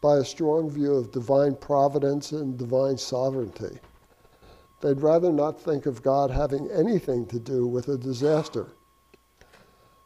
by 0.00 0.16
a 0.16 0.24
strong 0.24 0.70
view 0.70 0.94
of 0.94 1.10
divine 1.10 1.56
providence 1.56 2.32
and 2.32 2.56
divine 2.56 2.96
sovereignty. 2.96 3.78
They'd 4.80 5.00
rather 5.00 5.32
not 5.32 5.60
think 5.60 5.86
of 5.86 6.02
God 6.02 6.30
having 6.30 6.70
anything 6.70 7.26
to 7.26 7.40
do 7.40 7.66
with 7.66 7.88
a 7.88 7.98
disaster. 7.98 8.68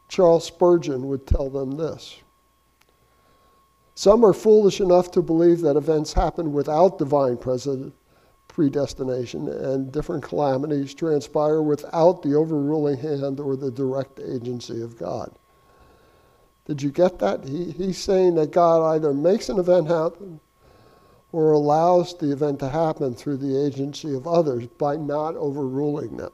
Charles 0.09 0.47
Spurgeon 0.47 1.09
would 1.09 1.27
tell 1.27 1.51
them 1.51 1.73
this 1.73 2.19
Some 3.95 4.25
are 4.25 4.33
foolish 4.33 4.81
enough 4.81 5.11
to 5.13 5.23
believe 5.23 5.61
that 5.61 5.77
events 5.77 6.15
happen 6.15 6.53
without 6.53 6.99
divine 6.99 7.39
predestination 8.49 9.49
and 9.49 9.93
different 9.93 10.23
calamities 10.23 10.95
transpire 10.95 11.63
without 11.63 12.23
the 12.23 12.35
overruling 12.35 12.99
hand 12.99 13.41
or 13.41 13.57
the 13.57 13.71
direct 13.71 14.21
agency 14.21 14.83
of 14.83 14.99
God. 14.99 15.39
Did 16.65 16.81
you 16.81 16.91
get 16.91 17.19
that? 17.19 17.45
He, 17.45 17.73
he's 17.73 17.99
saying 17.99 18.37
that 18.37 18.53
God 18.53 18.95
either 18.95 19.13
makes 19.13 19.49
an 19.49 19.59
event 19.59 19.89
happen 19.89 20.41
or 21.33 21.53
allows 21.53 22.17
the 22.17 22.31
event 22.31 22.61
to 22.61 22.69
happen 22.69 23.15
through 23.15 23.39
the 23.39 23.65
agency 23.67 24.15
of 24.15 24.27
others 24.27 24.67
by 24.79 24.97
not 24.97 25.35
overruling 25.35 26.17
them. 26.17 26.33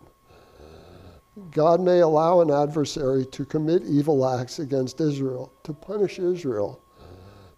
God 1.52 1.80
may 1.80 2.00
allow 2.00 2.40
an 2.40 2.50
adversary 2.50 3.24
to 3.26 3.44
commit 3.44 3.84
evil 3.84 4.26
acts 4.26 4.58
against 4.58 5.00
Israel, 5.00 5.52
to 5.62 5.72
punish 5.72 6.18
Israel, 6.18 6.82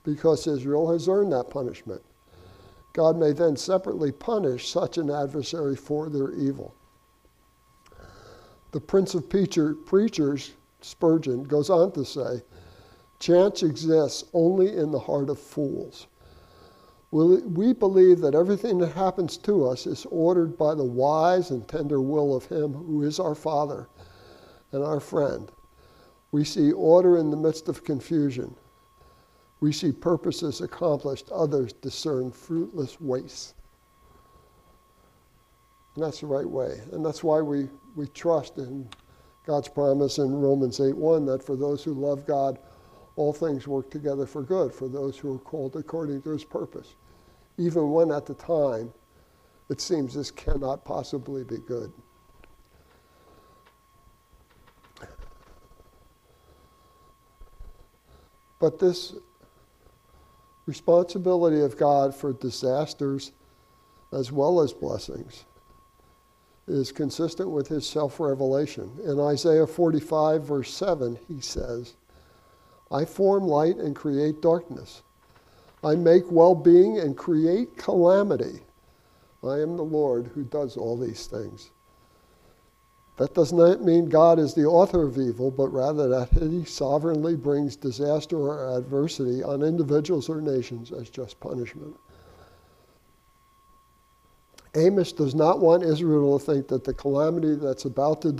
because 0.04 0.46
Israel 0.46 0.92
has 0.92 1.08
earned 1.08 1.32
that 1.32 1.50
punishment. 1.50 2.02
God 2.92 3.16
may 3.16 3.32
then 3.32 3.56
separately 3.56 4.12
punish 4.12 4.68
such 4.68 4.98
an 4.98 5.10
adversary 5.10 5.76
for 5.76 6.10
their 6.10 6.32
evil. 6.32 6.74
The 8.72 8.80
Prince 8.80 9.14
of 9.14 9.28
Preachers, 9.28 10.52
Spurgeon, 10.80 11.44
goes 11.44 11.70
on 11.70 11.92
to 11.92 12.04
say, 12.04 12.42
Chance 13.20 13.62
exists 13.62 14.24
only 14.32 14.74
in 14.76 14.90
the 14.90 14.98
heart 14.98 15.28
of 15.28 15.38
fools. 15.38 16.06
We 17.12 17.72
believe 17.72 18.20
that 18.20 18.34
everything 18.34 18.78
that 18.78 18.92
happens 18.92 19.36
to 19.38 19.66
us 19.66 19.86
is 19.86 20.06
ordered 20.10 20.56
by 20.56 20.74
the 20.74 20.84
wise 20.84 21.50
and 21.50 21.66
tender 21.68 22.00
will 22.00 22.34
of 22.34 22.46
Him 22.46 22.72
who 22.72 23.02
is 23.02 23.20
our 23.20 23.34
Father 23.34 23.88
and 24.72 24.82
our 24.82 25.00
friend. 25.00 25.50
We 26.32 26.44
see 26.44 26.72
order 26.72 27.18
in 27.18 27.30
the 27.30 27.36
midst 27.36 27.68
of 27.68 27.84
confusion. 27.84 28.54
We 29.58 29.72
see 29.72 29.92
purposes 29.92 30.60
accomplished, 30.60 31.30
others 31.30 31.72
discern 31.72 32.30
fruitless 32.30 33.00
waste. 33.00 33.54
And 35.94 36.04
that's 36.04 36.20
the 36.20 36.26
right 36.26 36.48
way. 36.48 36.80
And 36.92 37.04
that's 37.04 37.24
why 37.24 37.40
we, 37.40 37.68
we 37.96 38.06
trust 38.08 38.56
in 38.58 38.88
God's 39.44 39.68
promise 39.68 40.18
in 40.18 40.32
Romans 40.32 40.80
8 40.80 40.96
1 40.96 41.26
that 41.26 41.42
for 41.42 41.56
those 41.56 41.82
who 41.82 41.92
love 41.92 42.24
God, 42.26 42.58
all 43.20 43.34
things 43.34 43.68
work 43.68 43.90
together 43.90 44.24
for 44.24 44.42
good, 44.42 44.72
for 44.72 44.88
those 44.88 45.18
who 45.18 45.34
are 45.34 45.38
called 45.38 45.76
according 45.76 46.22
to 46.22 46.30
his 46.30 46.42
purpose. 46.42 46.94
Even 47.58 47.90
when 47.90 48.10
at 48.10 48.24
the 48.24 48.32
time 48.32 48.90
it 49.68 49.78
seems 49.78 50.14
this 50.14 50.30
cannot 50.30 50.86
possibly 50.86 51.44
be 51.44 51.58
good. 51.58 51.92
But 58.58 58.78
this 58.78 59.14
responsibility 60.64 61.60
of 61.60 61.76
God 61.76 62.14
for 62.14 62.32
disasters 62.32 63.32
as 64.14 64.32
well 64.32 64.62
as 64.62 64.72
blessings 64.72 65.44
is 66.66 66.90
consistent 66.90 67.50
with 67.50 67.68
his 67.68 67.86
self 67.86 68.18
revelation. 68.18 68.90
In 69.04 69.20
Isaiah 69.20 69.66
45, 69.66 70.42
verse 70.42 70.72
7, 70.72 71.18
he 71.28 71.42
says, 71.42 71.96
I 72.90 73.04
form 73.04 73.44
light 73.44 73.76
and 73.76 73.94
create 73.94 74.42
darkness. 74.42 75.02
I 75.82 75.94
make 75.94 76.30
well 76.30 76.54
being 76.54 76.98
and 76.98 77.16
create 77.16 77.76
calamity. 77.76 78.60
I 79.42 79.60
am 79.60 79.76
the 79.76 79.82
Lord 79.82 80.30
who 80.34 80.44
does 80.44 80.76
all 80.76 80.98
these 80.98 81.26
things. 81.26 81.70
That 83.16 83.34
does 83.34 83.52
not 83.52 83.82
mean 83.82 84.08
God 84.08 84.38
is 84.38 84.54
the 84.54 84.64
author 84.64 85.02
of 85.02 85.18
evil, 85.18 85.50
but 85.50 85.68
rather 85.68 86.08
that 86.08 86.28
he 86.32 86.64
sovereignly 86.64 87.36
brings 87.36 87.76
disaster 87.76 88.36
or 88.36 88.76
adversity 88.78 89.42
on 89.42 89.62
individuals 89.62 90.28
or 90.28 90.40
nations 90.40 90.90
as 90.90 91.10
just 91.10 91.38
punishment. 91.38 91.94
Amos 94.74 95.12
does 95.12 95.34
not 95.34 95.60
want 95.60 95.82
Israel 95.82 96.38
to 96.38 96.44
think 96.44 96.68
that 96.68 96.84
the 96.84 96.94
calamity 96.94 97.56
that's 97.56 97.84
about 97.84 98.22
to 98.22 98.32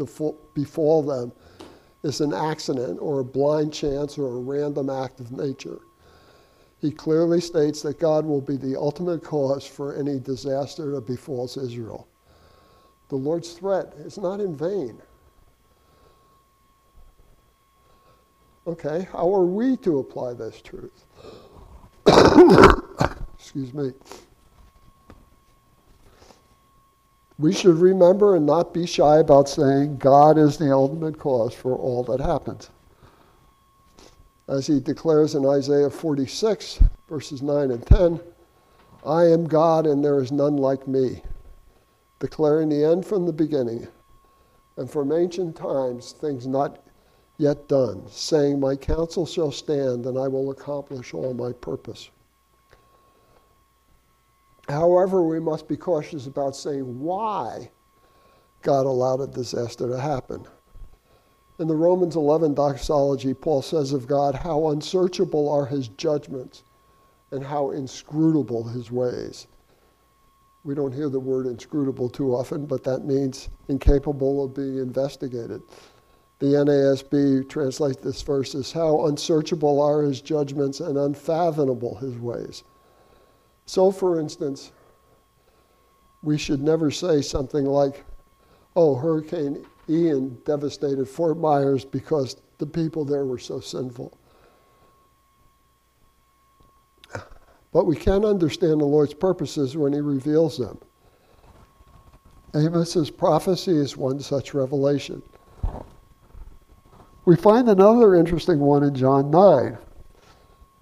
befall 0.54 1.02
them 1.02 1.32
is 2.02 2.20
an 2.20 2.32
accident 2.32 2.98
or 3.00 3.20
a 3.20 3.24
blind 3.24 3.72
chance 3.72 4.16
or 4.16 4.26
a 4.26 4.40
random 4.40 4.88
act 4.88 5.20
of 5.20 5.32
nature. 5.32 5.80
He 6.80 6.90
clearly 6.90 7.40
states 7.40 7.82
that 7.82 7.98
God 7.98 8.24
will 8.24 8.40
be 8.40 8.56
the 8.56 8.78
ultimate 8.78 9.22
cause 9.22 9.66
for 9.66 9.94
any 9.94 10.18
disaster 10.18 10.92
that 10.92 11.06
befalls 11.06 11.56
Israel. 11.58 12.08
The 13.08 13.16
Lord's 13.16 13.52
threat 13.52 13.92
is 13.98 14.16
not 14.16 14.40
in 14.40 14.56
vain. 14.56 15.00
Okay, 18.66 19.08
how 19.12 19.34
are 19.34 19.44
we 19.44 19.76
to 19.78 19.98
apply 19.98 20.32
this 20.34 20.62
truth? 20.62 21.04
Excuse 23.38 23.74
me. 23.74 23.92
We 27.40 27.54
should 27.54 27.78
remember 27.78 28.36
and 28.36 28.44
not 28.44 28.74
be 28.74 28.86
shy 28.86 29.18
about 29.18 29.48
saying 29.48 29.96
God 29.96 30.36
is 30.36 30.58
the 30.58 30.72
ultimate 30.72 31.18
cause 31.18 31.54
for 31.54 31.74
all 31.74 32.04
that 32.04 32.20
happens. 32.20 32.68
As 34.46 34.66
he 34.66 34.78
declares 34.78 35.34
in 35.34 35.46
Isaiah 35.46 35.90
46, 35.90 36.80
verses 37.08 37.40
9 37.40 37.70
and 37.70 37.86
10, 37.86 38.20
I 39.06 39.24
am 39.24 39.48
God 39.48 39.86
and 39.86 40.04
there 40.04 40.20
is 40.20 40.30
none 40.30 40.58
like 40.58 40.86
me 40.86 41.22
declaring 42.20 42.68
the 42.68 42.84
end 42.84 43.04
from 43.04 43.26
the 43.26 43.32
beginning, 43.32 43.88
and 44.76 44.88
from 44.88 45.10
ancient 45.10 45.56
times 45.56 46.12
things 46.12 46.46
not 46.46 46.84
yet 47.38 47.66
done, 47.66 48.02
saying, 48.08 48.60
My 48.60 48.76
counsel 48.76 49.26
shall 49.26 49.50
stand, 49.50 50.06
and 50.06 50.18
I 50.18 50.28
will 50.28 50.50
accomplish 50.50 51.14
all 51.14 51.34
my 51.34 51.52
purpose. 51.52 52.10
However, 54.68 55.22
we 55.22 55.40
must 55.40 55.68
be 55.68 55.76
cautious 55.76 56.26
about 56.26 56.54
saying 56.54 57.00
why 57.00 57.70
God 58.62 58.86
allowed 58.86 59.20
a 59.20 59.26
disaster 59.26 59.88
to 59.88 59.98
happen. 60.00 60.46
In 61.58 61.68
the 61.68 61.76
Romans 61.76 62.16
11 62.16 62.54
doxology, 62.54 63.34
Paul 63.34 63.62
says 63.62 63.92
of 63.92 64.06
God, 64.06 64.34
How 64.34 64.68
unsearchable 64.68 65.48
are 65.50 65.66
his 65.66 65.88
judgments, 65.88 66.62
and 67.30 67.44
how 67.44 67.70
inscrutable 67.70 68.64
his 68.64 68.90
ways. 68.90 69.46
We 70.64 70.74
don't 70.74 70.92
hear 70.92 71.08
the 71.08 71.20
word 71.20 71.46
inscrutable 71.46 72.08
too 72.08 72.34
often, 72.34 72.66
but 72.66 72.84
that 72.84 73.04
means 73.04 73.48
incapable 73.68 74.44
of 74.44 74.54
being 74.54 74.78
investigated. 74.78 75.62
The 76.38 76.46
NASB 76.46 77.48
translates 77.48 78.02
this 78.02 78.22
verse 78.22 78.54
as 78.54 78.72
how 78.72 79.06
unsearchable 79.06 79.80
are 79.80 80.02
his 80.02 80.20
judgments 80.20 80.80
and 80.80 80.96
unfathomable 80.96 81.96
his 81.96 82.16
ways. 82.18 82.64
So, 83.70 83.92
for 83.92 84.18
instance, 84.18 84.72
we 86.24 86.36
should 86.36 86.60
never 86.60 86.90
say 86.90 87.22
something 87.22 87.64
like, 87.64 88.04
oh, 88.74 88.96
Hurricane 88.96 89.64
Ian 89.88 90.36
devastated 90.44 91.08
Fort 91.08 91.38
Myers 91.38 91.84
because 91.84 92.34
the 92.58 92.66
people 92.66 93.04
there 93.04 93.24
were 93.24 93.38
so 93.38 93.60
sinful. 93.60 94.18
But 97.72 97.86
we 97.86 97.94
can 97.94 98.24
understand 98.24 98.80
the 98.80 98.86
Lord's 98.86 99.14
purposes 99.14 99.76
when 99.76 99.92
He 99.92 100.00
reveals 100.00 100.58
them. 100.58 100.76
Amos's 102.54 103.08
prophecy 103.08 103.76
is 103.76 103.96
one 103.96 104.18
such 104.18 104.52
revelation. 104.52 105.22
We 107.24 107.36
find 107.36 107.68
another 107.68 108.16
interesting 108.16 108.58
one 108.58 108.82
in 108.82 108.96
John 108.96 109.30
9, 109.30 109.78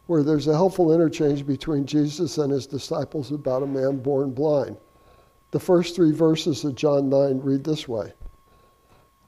where 0.08 0.22
there's 0.22 0.48
a 0.48 0.54
helpful 0.54 0.90
interchange 0.90 1.46
between 1.46 1.84
Jesus 1.84 2.38
and 2.38 2.50
his 2.50 2.66
disciples 2.66 3.30
about 3.30 3.62
a 3.62 3.66
man 3.66 3.98
born 3.98 4.30
blind. 4.30 4.78
The 5.50 5.60
first 5.60 5.94
three 5.94 6.12
verses 6.12 6.64
of 6.64 6.74
John 6.74 7.10
9 7.10 7.40
read 7.40 7.62
this 7.62 7.86
way 7.86 8.14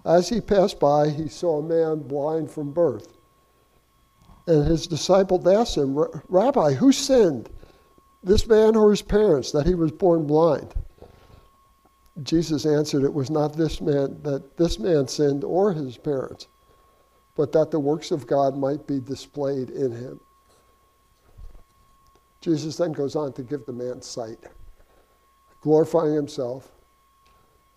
As 0.07 0.31
he 0.31 0.41
passed 0.41 0.81
by, 0.81 1.11
he 1.11 1.29
saw 1.29 1.59
a 1.59 1.63
man 1.63 2.09
blind 2.09 2.51
from 2.51 2.73
birth. 2.73 3.19
And 4.47 4.67
his 4.67 4.87
disciples 4.87 5.47
asked 5.47 5.77
him, 5.77 5.99
Rabbi, 6.29 6.73
who 6.73 6.93
sinned, 6.93 7.51
this 8.23 8.47
man 8.47 8.75
or 8.75 8.91
his 8.91 9.03
parents, 9.03 9.53
that 9.53 9.67
he 9.67 9.75
was 9.75 9.93
born 9.93 10.27
blind? 10.27 10.75
Jesus 12.23 12.65
answered, 12.65 13.05
It 13.05 13.13
was 13.13 13.31
not 13.31 13.55
this 13.55 13.83
man 13.83 14.19
that 14.23 14.57
this 14.57 14.79
man 14.79 15.09
sinned 15.09 15.45
or 15.45 15.75
his 15.75 15.99
parents, 15.99 16.49
but 17.37 17.53
that 17.53 17.71
the 17.71 17.81
works 17.81 18.11
of 18.11 18.27
God 18.27 18.57
might 18.57 18.87
be 18.87 18.99
displayed 18.99 19.69
in 19.69 19.93
him. 19.93 20.21
Jesus 22.41 22.77
then 22.77 22.93
goes 22.93 23.17
on 23.17 23.33
to 23.35 23.43
give 23.43 23.67
the 23.67 23.73
man 23.73 24.01
sight, 24.01 24.39
glorifying 25.61 26.15
himself, 26.15 26.73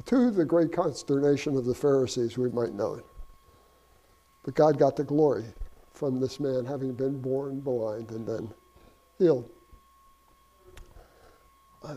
to 0.06 0.32
the 0.32 0.46
great 0.46 0.72
consternation 0.72 1.56
of 1.56 1.66
the 1.66 1.76
Pharisees, 1.76 2.38
we 2.38 2.50
might 2.50 2.74
know 2.74 2.96
it. 2.96 3.06
But 4.44 4.56
God 4.56 4.78
got 4.78 4.96
the 4.96 5.04
glory 5.04 5.46
from 5.92 6.20
this 6.20 6.40
man 6.40 6.66
having 6.66 6.94
been 6.94 7.22
born 7.22 7.60
blind 7.60 8.12
and 8.12 8.28
then 8.28 8.54
healed. 9.18 9.50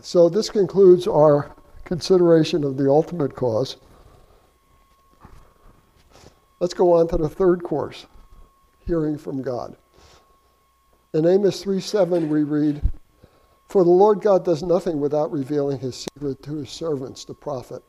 So 0.01 0.29
this 0.29 0.49
concludes 0.49 1.07
our 1.07 1.55
consideration 1.85 2.63
of 2.63 2.77
the 2.77 2.89
ultimate 2.89 3.35
cause. 3.35 3.77
Let's 6.59 6.73
go 6.73 6.93
on 6.93 7.07
to 7.09 7.17
the 7.17 7.29
third 7.29 7.63
course, 7.63 8.05
hearing 8.85 9.17
from 9.17 9.41
God. 9.41 9.75
In 11.13 11.25
Amos 11.25 11.63
3:7 11.63 12.29
we 12.29 12.43
read, 12.43 12.91
"For 13.67 13.83
the 13.83 13.89
Lord 13.89 14.21
God 14.21 14.43
does 14.43 14.61
nothing 14.61 14.99
without 14.99 15.31
revealing 15.31 15.79
his 15.79 15.95
secret 15.95 16.43
to 16.43 16.55
his 16.55 16.69
servants, 16.69 17.25
the 17.25 17.33
prophet." 17.33 17.83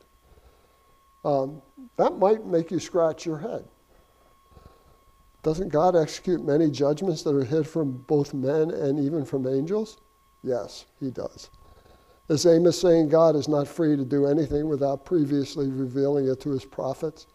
Um, 1.25 1.61
that 1.97 2.17
might 2.17 2.45
make 2.45 2.71
you 2.71 2.79
scratch 2.79 3.25
your 3.25 3.39
head. 3.39 3.67
Doesn't 5.43 5.69
God 5.69 5.95
execute 5.95 6.43
many 6.43 6.69
judgments 6.69 7.23
that 7.23 7.35
are 7.35 7.43
hid 7.43 7.67
from 7.67 8.03
both 8.07 8.33
men 8.33 8.71
and 8.71 8.99
even 8.99 9.25
from 9.25 9.47
angels? 9.47 9.97
Yes, 10.43 10.85
he 10.99 11.11
does. 11.11 11.49
Is 12.29 12.45
Amos 12.45 12.79
saying 12.79 13.09
God 13.09 13.35
is 13.35 13.47
not 13.47 13.67
free 13.67 13.95
to 13.95 14.05
do 14.05 14.27
anything 14.27 14.69
without 14.69 15.03
previously 15.03 15.69
revealing 15.69 16.27
it 16.27 16.39
to 16.41 16.51
his 16.51 16.63
prophets? 16.63 17.27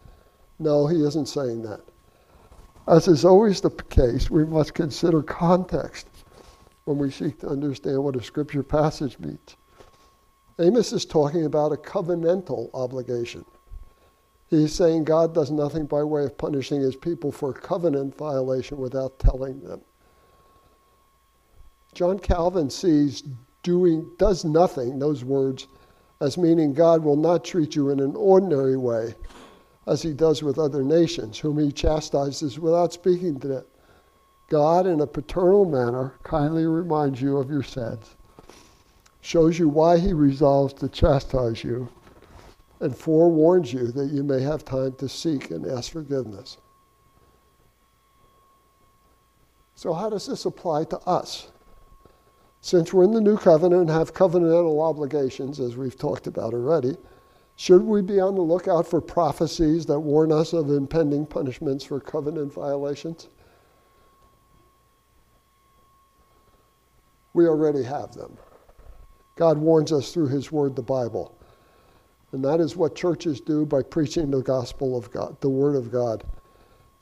No, 0.58 0.86
he 0.86 1.02
isn't 1.04 1.26
saying 1.26 1.62
that. 1.62 1.80
As 2.86 3.08
is 3.08 3.24
always 3.24 3.60
the 3.60 3.70
case, 3.70 4.30
we 4.30 4.44
must 4.44 4.74
consider 4.74 5.22
context 5.22 6.06
when 6.84 6.98
we 6.98 7.10
seek 7.10 7.40
to 7.40 7.48
understand 7.48 8.04
what 8.04 8.16
a 8.16 8.22
scripture 8.22 8.62
passage 8.62 9.18
means. 9.18 9.56
Amos 10.58 10.92
is 10.92 11.04
talking 11.04 11.46
about 11.46 11.72
a 11.72 11.76
covenantal 11.76 12.70
obligation. 12.74 13.44
He's 14.48 14.74
saying 14.74 15.04
God 15.04 15.34
does 15.34 15.50
nothing 15.50 15.86
by 15.86 16.04
way 16.04 16.24
of 16.24 16.36
punishing 16.36 16.80
his 16.80 16.94
people 16.94 17.32
for 17.32 17.52
covenant 17.52 18.16
violation 18.16 18.76
without 18.78 19.18
telling 19.18 19.60
them. 19.60 19.80
John 21.94 22.18
Calvin 22.18 22.68
sees 22.70 23.22
doing 23.62 24.10
does 24.18 24.44
nothing, 24.44 24.98
those 24.98 25.24
words, 25.24 25.66
as 26.20 26.36
meaning 26.36 26.74
God 26.74 27.02
will 27.02 27.16
not 27.16 27.44
treat 27.44 27.74
you 27.74 27.90
in 27.90 27.98
an 27.98 28.14
ordinary 28.14 28.76
way, 28.76 29.14
as 29.86 30.02
he 30.02 30.12
does 30.12 30.42
with 30.42 30.58
other 30.58 30.82
nations, 30.82 31.38
whom 31.38 31.58
he 31.58 31.70
chastises 31.70 32.58
without 32.58 32.92
speaking 32.92 33.38
to 33.40 33.48
them. 33.48 33.64
God, 34.48 34.86
in 34.86 35.00
a 35.00 35.06
paternal 35.06 35.64
manner, 35.64 36.14
kindly 36.22 36.66
reminds 36.66 37.20
you 37.20 37.38
of 37.38 37.50
your 37.50 37.62
sins, 37.62 38.16
shows 39.20 39.58
you 39.58 39.68
why 39.68 39.98
he 39.98 40.12
resolves 40.12 40.74
to 40.74 40.88
chastise 40.88 41.64
you, 41.64 41.88
and 42.80 42.96
forewarns 42.96 43.72
you 43.72 43.90
that 43.92 44.10
you 44.10 44.22
may 44.22 44.42
have 44.42 44.64
time 44.64 44.92
to 44.96 45.08
seek 45.08 45.50
and 45.50 45.66
ask 45.66 45.92
forgiveness. 45.92 46.58
So, 49.74 49.92
how 49.92 50.10
does 50.10 50.26
this 50.26 50.44
apply 50.44 50.84
to 50.84 50.98
us? 51.00 51.48
Since 52.60 52.92
we're 52.92 53.04
in 53.04 53.12
the 53.12 53.20
new 53.20 53.36
covenant 53.36 53.82
and 53.82 53.90
have 53.90 54.14
covenantal 54.14 54.80
obligations, 54.80 55.60
as 55.60 55.76
we've 55.76 55.98
talked 55.98 56.26
about 56.26 56.54
already, 56.54 56.96
should 57.56 57.82
we 57.82 58.02
be 58.02 58.18
on 58.18 58.34
the 58.34 58.42
lookout 58.42 58.86
for 58.86 59.00
prophecies 59.00 59.86
that 59.86 60.00
warn 60.00 60.32
us 60.32 60.52
of 60.52 60.70
impending 60.70 61.24
punishments 61.24 61.84
for 61.84 62.00
covenant 62.00 62.52
violations? 62.52 63.28
We 67.32 67.46
already 67.46 67.82
have 67.84 68.12
them. 68.14 68.36
God 69.36 69.58
warns 69.58 69.92
us 69.92 70.12
through 70.12 70.28
His 70.28 70.50
Word, 70.50 70.74
the 70.74 70.82
Bible. 70.82 71.36
And 72.32 72.44
that 72.44 72.60
is 72.60 72.76
what 72.76 72.96
churches 72.96 73.40
do 73.40 73.64
by 73.64 73.82
preaching 73.82 74.30
the 74.30 74.42
gospel 74.42 74.96
of 74.96 75.10
God, 75.12 75.40
the 75.40 75.48
Word 75.48 75.76
of 75.76 75.92
God. 75.92 76.24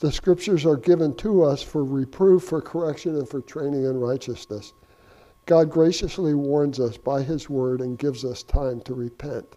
The 0.00 0.12
scriptures 0.12 0.66
are 0.66 0.76
given 0.76 1.14
to 1.16 1.42
us 1.42 1.62
for 1.62 1.84
reproof, 1.84 2.44
for 2.44 2.60
correction, 2.60 3.16
and 3.16 3.28
for 3.28 3.40
training 3.40 3.84
in 3.84 3.98
righteousness. 3.98 4.74
God 5.46 5.70
graciously 5.70 6.34
warns 6.34 6.78
us 6.78 6.98
by 6.98 7.22
His 7.22 7.48
Word 7.48 7.80
and 7.80 7.98
gives 7.98 8.24
us 8.24 8.42
time 8.42 8.80
to 8.82 8.94
repent. 8.94 9.56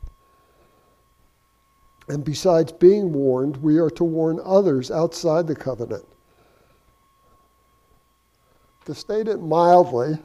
And 2.08 2.24
besides 2.24 2.72
being 2.72 3.12
warned, 3.12 3.58
we 3.58 3.78
are 3.78 3.90
to 3.92 4.04
warn 4.04 4.40
others 4.44 4.92
outside 4.92 5.48
the 5.48 5.56
covenant. 5.56 6.06
To 8.86 8.94
state 8.94 9.28
it 9.28 9.42
mildly, 9.42 10.20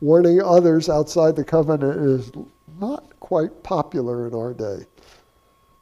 warning 0.00 0.40
others 0.40 0.88
outside 0.88 1.36
the 1.36 1.44
covenant 1.44 2.00
is 2.00 2.32
not 2.80 3.18
quite 3.20 3.62
popular 3.62 4.26
in 4.26 4.34
our 4.34 4.54
day. 4.54 4.86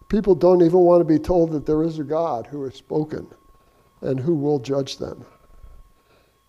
People 0.08 0.34
don't 0.34 0.62
even 0.62 0.80
want 0.80 1.00
to 1.00 1.04
be 1.04 1.18
told 1.18 1.52
that 1.52 1.66
there 1.66 1.82
is 1.82 1.98
a 1.98 2.04
God 2.04 2.46
who 2.46 2.64
has 2.64 2.74
spoken 2.74 3.26
and 4.00 4.18
who 4.18 4.34
will 4.34 4.58
judge 4.58 4.98
them. 4.98 5.24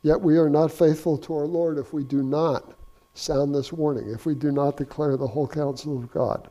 Yet 0.01 0.19
we 0.19 0.37
are 0.37 0.49
not 0.49 0.71
faithful 0.71 1.17
to 1.19 1.35
our 1.35 1.45
Lord 1.45 1.77
if 1.77 1.93
we 1.93 2.03
do 2.03 2.23
not 2.23 2.73
sound 3.13 3.53
this 3.53 3.73
warning, 3.73 4.09
if 4.09 4.25
we 4.25 4.35
do 4.35 4.51
not 4.51 4.77
declare 4.77 5.17
the 5.17 5.27
whole 5.27 5.47
counsel 5.47 5.97
of 5.97 6.11
God. 6.11 6.49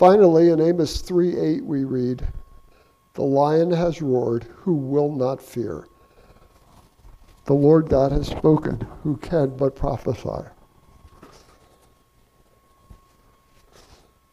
Finally, 0.00 0.48
in 0.48 0.62
Amos 0.62 1.02
3 1.02 1.36
8, 1.36 1.62
we 1.66 1.84
read, 1.84 2.26
The 3.12 3.22
lion 3.22 3.70
has 3.70 4.00
roared, 4.00 4.44
who 4.44 4.72
will 4.72 5.12
not 5.14 5.42
fear? 5.42 5.88
The 7.44 7.52
Lord 7.52 7.90
God 7.90 8.10
has 8.10 8.28
spoken, 8.28 8.80
who 9.02 9.18
can 9.18 9.54
but 9.58 9.76
prophesy? 9.76 10.48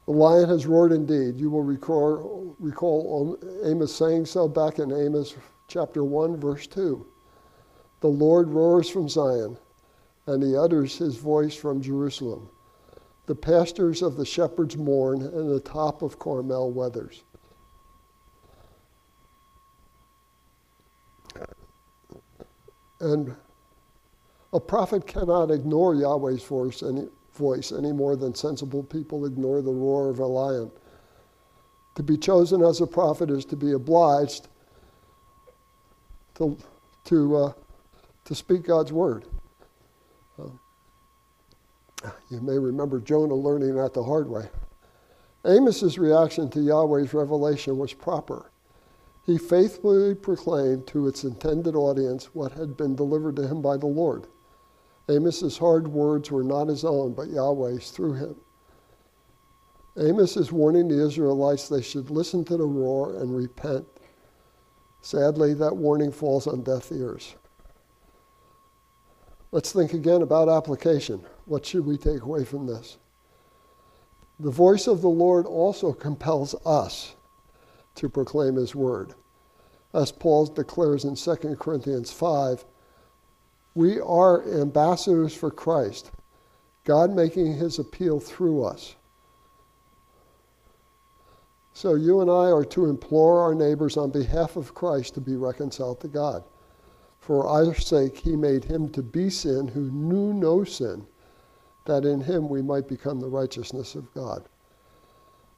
The 0.06 0.14
lion 0.14 0.48
has 0.48 0.66
roared 0.66 0.94
indeed. 0.94 1.36
You 1.36 1.50
will 1.50 1.64
recall, 1.64 2.56
recall 2.60 3.38
Amos 3.66 3.94
saying 3.94 4.28
so 4.28 4.48
back 4.48 4.80
in 4.80 4.90
Amos 4.94 5.36
chapter 5.68 6.06
1, 6.06 6.38
verse 6.38 6.66
2. 6.68 7.06
The 8.00 8.08
Lord 8.08 8.48
roars 8.48 8.90
from 8.90 9.10
Zion, 9.10 9.58
and 10.28 10.42
he 10.42 10.56
utters 10.56 10.98
his 10.98 11.18
voice 11.18 11.58
from 11.58 11.82
Jerusalem. 11.82 12.48
The 13.28 13.36
pastures 13.36 14.02
of 14.02 14.16
the 14.16 14.26
shepherds 14.26 14.78
mourn, 14.78 15.22
and 15.22 15.50
the 15.50 15.60
top 15.60 16.02
of 16.02 16.18
Carmel 16.18 16.72
weathers. 16.72 17.24
And 23.00 23.36
a 24.54 24.60
prophet 24.60 25.06
cannot 25.06 25.52
ignore 25.52 25.94
Yahweh's 25.94 26.44
voice 26.44 26.82
any, 26.82 27.08
voice 27.34 27.72
any 27.72 27.92
more 27.92 28.16
than 28.16 28.34
sensible 28.34 28.82
people 28.82 29.26
ignore 29.26 29.62
the 29.62 29.72
roar 29.72 30.10
of 30.10 30.20
a 30.20 30.26
lion. 30.26 30.72
To 31.96 32.04
be 32.04 32.18
chosen 32.18 32.64
as 32.64 32.82
a 32.82 32.88
prophet 32.88 33.30
is 33.30 33.46
to 33.46 33.56
be 33.56 33.74
obliged 33.74 34.48
to, 36.36 36.58
to, 37.06 37.36
uh, 37.36 37.54
to 38.26 38.36
speak 38.36 38.64
God's 38.64 38.94
word. 38.94 39.26
You 42.30 42.42
may 42.42 42.58
remember 42.58 43.00
Jonah 43.00 43.36
learning 43.36 43.76
that 43.76 43.94
the 43.94 44.04
hard 44.04 44.30
way. 44.30 44.50
Amos's 45.46 45.98
reaction 45.98 46.50
to 46.52 46.60
Yahweh's 46.60 47.14
revelation 47.14 47.78
was 47.78 47.94
proper. 47.94 48.52
He 49.26 49.38
faithfully 49.38 50.16
proclaimed 50.16 50.88
to 50.88 51.08
its 51.08 51.24
intended 51.24 51.76
audience 51.76 52.34
what 52.34 52.54
had 52.54 52.78
been 52.78 52.96
delivered 52.96 53.36
to 53.38 53.48
him 53.48 53.62
by 53.62 53.78
the 53.78 53.88
Lord. 53.88 54.28
Amos's 55.10 55.58
hard 55.58 55.88
words 55.88 56.32
were 56.32 56.44
not 56.44 56.68
his 56.68 56.84
own, 56.84 57.14
but 57.14 57.30
Yahweh's 57.30 57.92
through 57.92 58.14
him. 58.14 58.36
Amos 60.00 60.38
is 60.38 60.52
warning 60.52 60.88
the 60.88 61.04
Israelites 61.04 61.68
they 61.68 61.82
should 61.82 62.12
listen 62.12 62.46
to 62.46 62.58
the 62.58 62.66
roar 62.66 63.16
and 63.16 63.36
repent. 63.36 63.88
Sadly, 65.02 65.56
that 65.56 65.76
warning 65.76 66.12
falls 66.12 66.46
on 66.46 66.62
deaf 66.62 66.92
ears. 66.92 67.36
Let's 69.52 69.72
think 69.72 69.94
again 69.94 70.22
about 70.22 70.50
application. 70.50 71.22
What 71.46 71.66
should 71.66 71.86
we 71.86 71.98
take 71.98 72.22
away 72.22 72.44
from 72.44 72.68
this? 72.68 72.98
The 74.40 74.52
voice 74.52 74.88
of 74.88 75.02
the 75.02 75.10
Lord 75.10 75.46
also 75.46 75.94
compels 75.94 76.54
us 76.66 77.16
to 77.96 78.10
proclaim 78.10 78.56
his 78.56 78.76
word. 78.76 79.14
As 79.94 80.12
Paul 80.12 80.48
declares 80.48 81.06
in 81.06 81.16
2 81.16 81.56
Corinthians 81.56 82.12
5, 82.12 82.66
we 83.74 84.00
are 84.02 84.44
ambassadors 84.44 85.34
for 85.34 85.50
Christ, 85.50 86.12
God 86.84 87.12
making 87.16 87.54
his 87.54 87.80
appeal 87.80 88.20
through 88.20 88.64
us. 88.64 88.96
So 91.74 91.94
you 91.94 92.22
and 92.22 92.30
I 92.30 92.52
are 92.52 92.66
to 92.66 92.88
implore 92.88 93.42
our 93.42 93.54
neighbors 93.54 93.98
on 93.98 94.10
behalf 94.10 94.56
of 94.56 94.74
Christ 94.74 95.14
to 95.14 95.22
be 95.22 95.36
reconciled 95.36 96.02
to 96.02 96.08
God. 96.08 96.44
For 97.28 97.46
our 97.46 97.74
sake, 97.74 98.20
he 98.20 98.38
made 98.38 98.64
him 98.64 98.88
to 98.92 99.04
be 99.04 99.30
sin 99.30 99.68
who 99.68 99.92
knew 99.92 100.34
no 100.34 100.64
sin, 100.64 101.06
that 101.84 102.06
in 102.06 102.22
him 102.22 102.48
we 102.48 102.62
might 102.62 102.88
become 102.88 103.20
the 103.20 103.28
righteousness 103.28 103.96
of 103.96 104.14
God. 104.14 104.48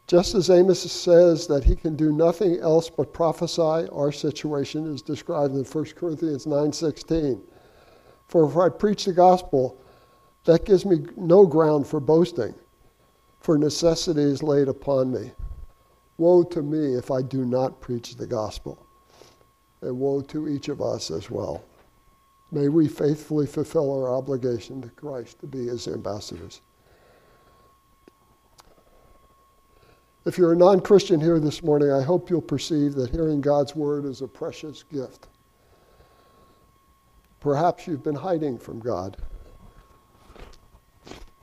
Just 0.08 0.34
as 0.34 0.50
Amos 0.50 0.80
says 0.92 1.46
that 1.46 1.66
he 1.66 1.76
can 1.76 1.96
do 1.96 2.12
nothing 2.12 2.58
else 2.58 2.90
but 2.90 3.14
prophesy, 3.14 3.88
our 3.92 4.12
situation 4.12 4.92
is 4.92 5.04
described 5.04 5.54
in 5.54 5.64
1 5.64 5.96
Corinthians 5.96 6.48
9:16. 6.48 7.40
For 8.28 8.46
if 8.50 8.58
I 8.58 8.70
preach 8.70 9.06
the 9.06 9.14
gospel, 9.14 9.78
that 10.46 10.66
gives 10.66 10.88
me 10.88 11.06
no 11.18 11.46
ground 11.46 11.86
for 11.86 12.00
boasting, 12.00 12.56
for 13.42 13.60
necessity 13.60 14.24
is 14.24 14.42
laid 14.42 14.70
upon 14.70 15.12
me. 15.12 15.34
Woe 16.18 16.42
to 16.46 16.64
me 16.64 16.96
if 16.96 17.12
I 17.12 17.22
do 17.22 17.46
not 17.46 17.80
preach 17.80 18.16
the 18.16 18.26
gospel 18.26 18.88
and 19.82 20.00
woe 20.00 20.22
to 20.22 20.48
each 20.48 20.70
of 20.70 20.82
us 20.82 21.12
as 21.12 21.30
well. 21.30 21.64
May 22.52 22.68
we 22.68 22.88
faithfully 22.88 23.46
fulfill 23.46 23.92
our 23.92 24.14
obligation 24.14 24.82
to 24.82 24.90
Christ 24.90 25.40
to 25.40 25.48
be 25.48 25.68
his 25.68 25.88
ambassadors. 25.88 26.62
If 30.26 30.38
you're 30.38 30.54
a 30.54 30.58
non 30.58 30.82
Christian 30.82 31.20
here 31.20 31.40
this 31.40 31.64
morning, 31.64 31.92
I 31.92 32.02
hope 32.02 32.30
you'll 32.30 32.42
perceive 32.42 32.94
that 32.96 33.12
hearing 33.12 33.42
God's 33.42 33.76
word 33.76 34.06
is 34.06 34.22
a 34.22 34.28
precious 34.28 34.84
gift. 34.84 35.28
Perhaps 37.40 37.88
you've 37.88 38.04
been 38.04 38.16
hiding 38.16 38.58
from 38.58 38.80
God. 38.80 39.18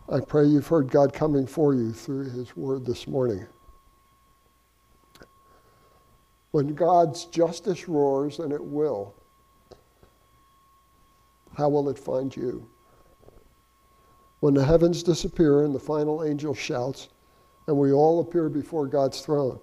I 0.08 0.20
pray 0.20 0.44
you've 0.44 0.66
heard 0.66 0.90
God 0.90 1.12
coming 1.12 1.46
for 1.46 1.74
you 1.74 1.92
through 1.92 2.30
his 2.30 2.56
word 2.56 2.84
this 2.84 3.08
morning. 3.08 3.46
When 6.56 6.74
God's 6.74 7.26
justice 7.26 7.86
roars, 7.86 8.38
and 8.38 8.50
it 8.50 8.64
will, 8.64 9.14
how 11.54 11.68
will 11.68 11.90
it 11.90 11.98
find 11.98 12.34
you? 12.34 12.66
When 14.40 14.54
the 14.54 14.64
heavens 14.64 15.02
disappear 15.02 15.64
and 15.64 15.74
the 15.74 15.78
final 15.78 16.24
angel 16.24 16.54
shouts, 16.54 17.10
and 17.66 17.76
we 17.76 17.92
all 17.92 18.20
appear 18.20 18.48
before 18.48 18.86
God's 18.86 19.20
throne, 19.20 19.60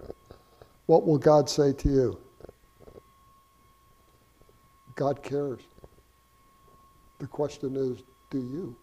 what 0.86 1.08
will 1.08 1.18
God 1.18 1.50
say 1.50 1.74
to 1.74 1.90
you? 1.90 2.20
God 4.94 5.24
cares. 5.24 5.62
The 7.18 7.26
question 7.26 7.76
is, 7.76 8.04
do 8.30 8.38
you? 8.38 8.76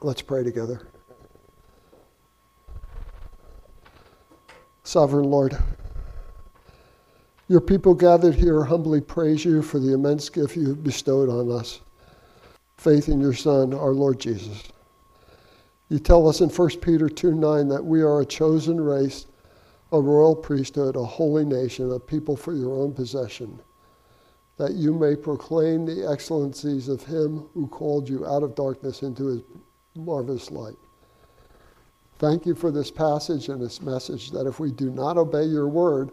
Let's 0.00 0.20
pray 0.20 0.42
together. 0.42 0.88
Sovereign 4.86 5.30
Lord, 5.30 5.58
your 7.48 7.60
people 7.60 7.92
gathered 7.92 8.36
here 8.36 8.62
humbly 8.62 9.00
praise 9.00 9.44
you 9.44 9.60
for 9.60 9.80
the 9.80 9.92
immense 9.92 10.28
gift 10.28 10.56
you 10.56 10.68
have 10.68 10.84
bestowed 10.84 11.28
on 11.28 11.50
us 11.50 11.80
faith 12.78 13.08
in 13.08 13.20
your 13.20 13.34
Son, 13.34 13.74
our 13.74 13.92
Lord 13.92 14.20
Jesus. 14.20 14.62
You 15.88 15.98
tell 15.98 16.28
us 16.28 16.40
in 16.40 16.50
1 16.50 16.70
Peter 16.80 17.08
2 17.08 17.34
9 17.34 17.68
that 17.68 17.84
we 17.84 18.00
are 18.02 18.20
a 18.20 18.26
chosen 18.26 18.80
race, 18.80 19.26
a 19.90 20.00
royal 20.00 20.36
priesthood, 20.36 20.94
a 20.94 21.04
holy 21.04 21.44
nation, 21.44 21.90
a 21.90 21.98
people 21.98 22.36
for 22.36 22.54
your 22.54 22.80
own 22.80 22.94
possession. 22.94 23.58
that 24.56 24.74
you 24.74 24.94
may 24.94 25.16
proclaim 25.16 25.84
the 25.84 26.08
excellencies 26.08 26.88
of 26.88 27.04
him 27.04 27.48
who 27.54 27.66
called 27.66 28.08
you 28.08 28.24
out 28.26 28.44
of 28.44 28.54
darkness 28.54 29.02
into 29.02 29.26
his 29.26 29.42
marvelous 29.96 30.50
light. 30.52 30.76
Thank 32.18 32.46
you 32.46 32.54
for 32.54 32.70
this 32.70 32.90
passage 32.90 33.48
and 33.48 33.60
this 33.60 33.82
message 33.82 34.30
that 34.30 34.46
if 34.46 34.58
we 34.58 34.70
do 34.70 34.90
not 34.90 35.18
obey 35.18 35.44
your 35.44 35.68
word, 35.68 36.12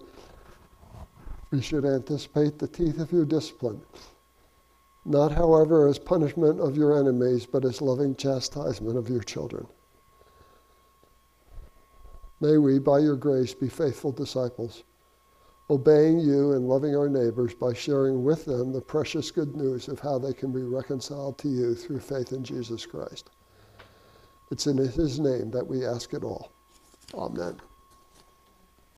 we 1.51 1.61
should 1.61 1.85
anticipate 1.85 2.59
the 2.59 2.67
teeth 2.67 2.99
of 2.99 3.11
your 3.11 3.25
discipline. 3.25 3.81
Not, 5.05 5.31
however, 5.31 5.87
as 5.87 5.99
punishment 5.99 6.59
of 6.59 6.75
your 6.75 6.97
enemies, 6.99 7.45
but 7.45 7.63
as 7.63 7.81
loving 7.81 8.15
chastisement 8.15 8.97
of 8.97 9.09
your 9.09 9.21
children. 9.21 9.67
May 12.41 12.57
we, 12.57 12.79
by 12.79 12.99
your 12.99 13.15
grace, 13.15 13.53
be 13.53 13.69
faithful 13.69 14.11
disciples, 14.11 14.83
obeying 15.69 16.19
you 16.19 16.53
and 16.53 16.67
loving 16.67 16.95
our 16.95 17.07
neighbors 17.07 17.53
by 17.53 17.73
sharing 17.73 18.23
with 18.23 18.43
them 18.43 18.73
the 18.73 18.81
precious 18.81 19.31
good 19.31 19.55
news 19.55 19.87
of 19.87 19.99
how 19.99 20.17
they 20.19 20.33
can 20.33 20.51
be 20.51 20.63
reconciled 20.63 21.37
to 21.37 21.47
you 21.47 21.75
through 21.75 21.99
faith 21.99 22.33
in 22.33 22.43
Jesus 22.43 22.85
Christ. 22.85 23.29
It's 24.53 24.67
in 24.67 24.77
his 24.77 25.19
name 25.19 25.49
that 25.49 25.65
we 25.65 25.83
ask 25.83 26.13
it 26.13 26.23
all. 26.23 26.51
Amen. 27.15 27.59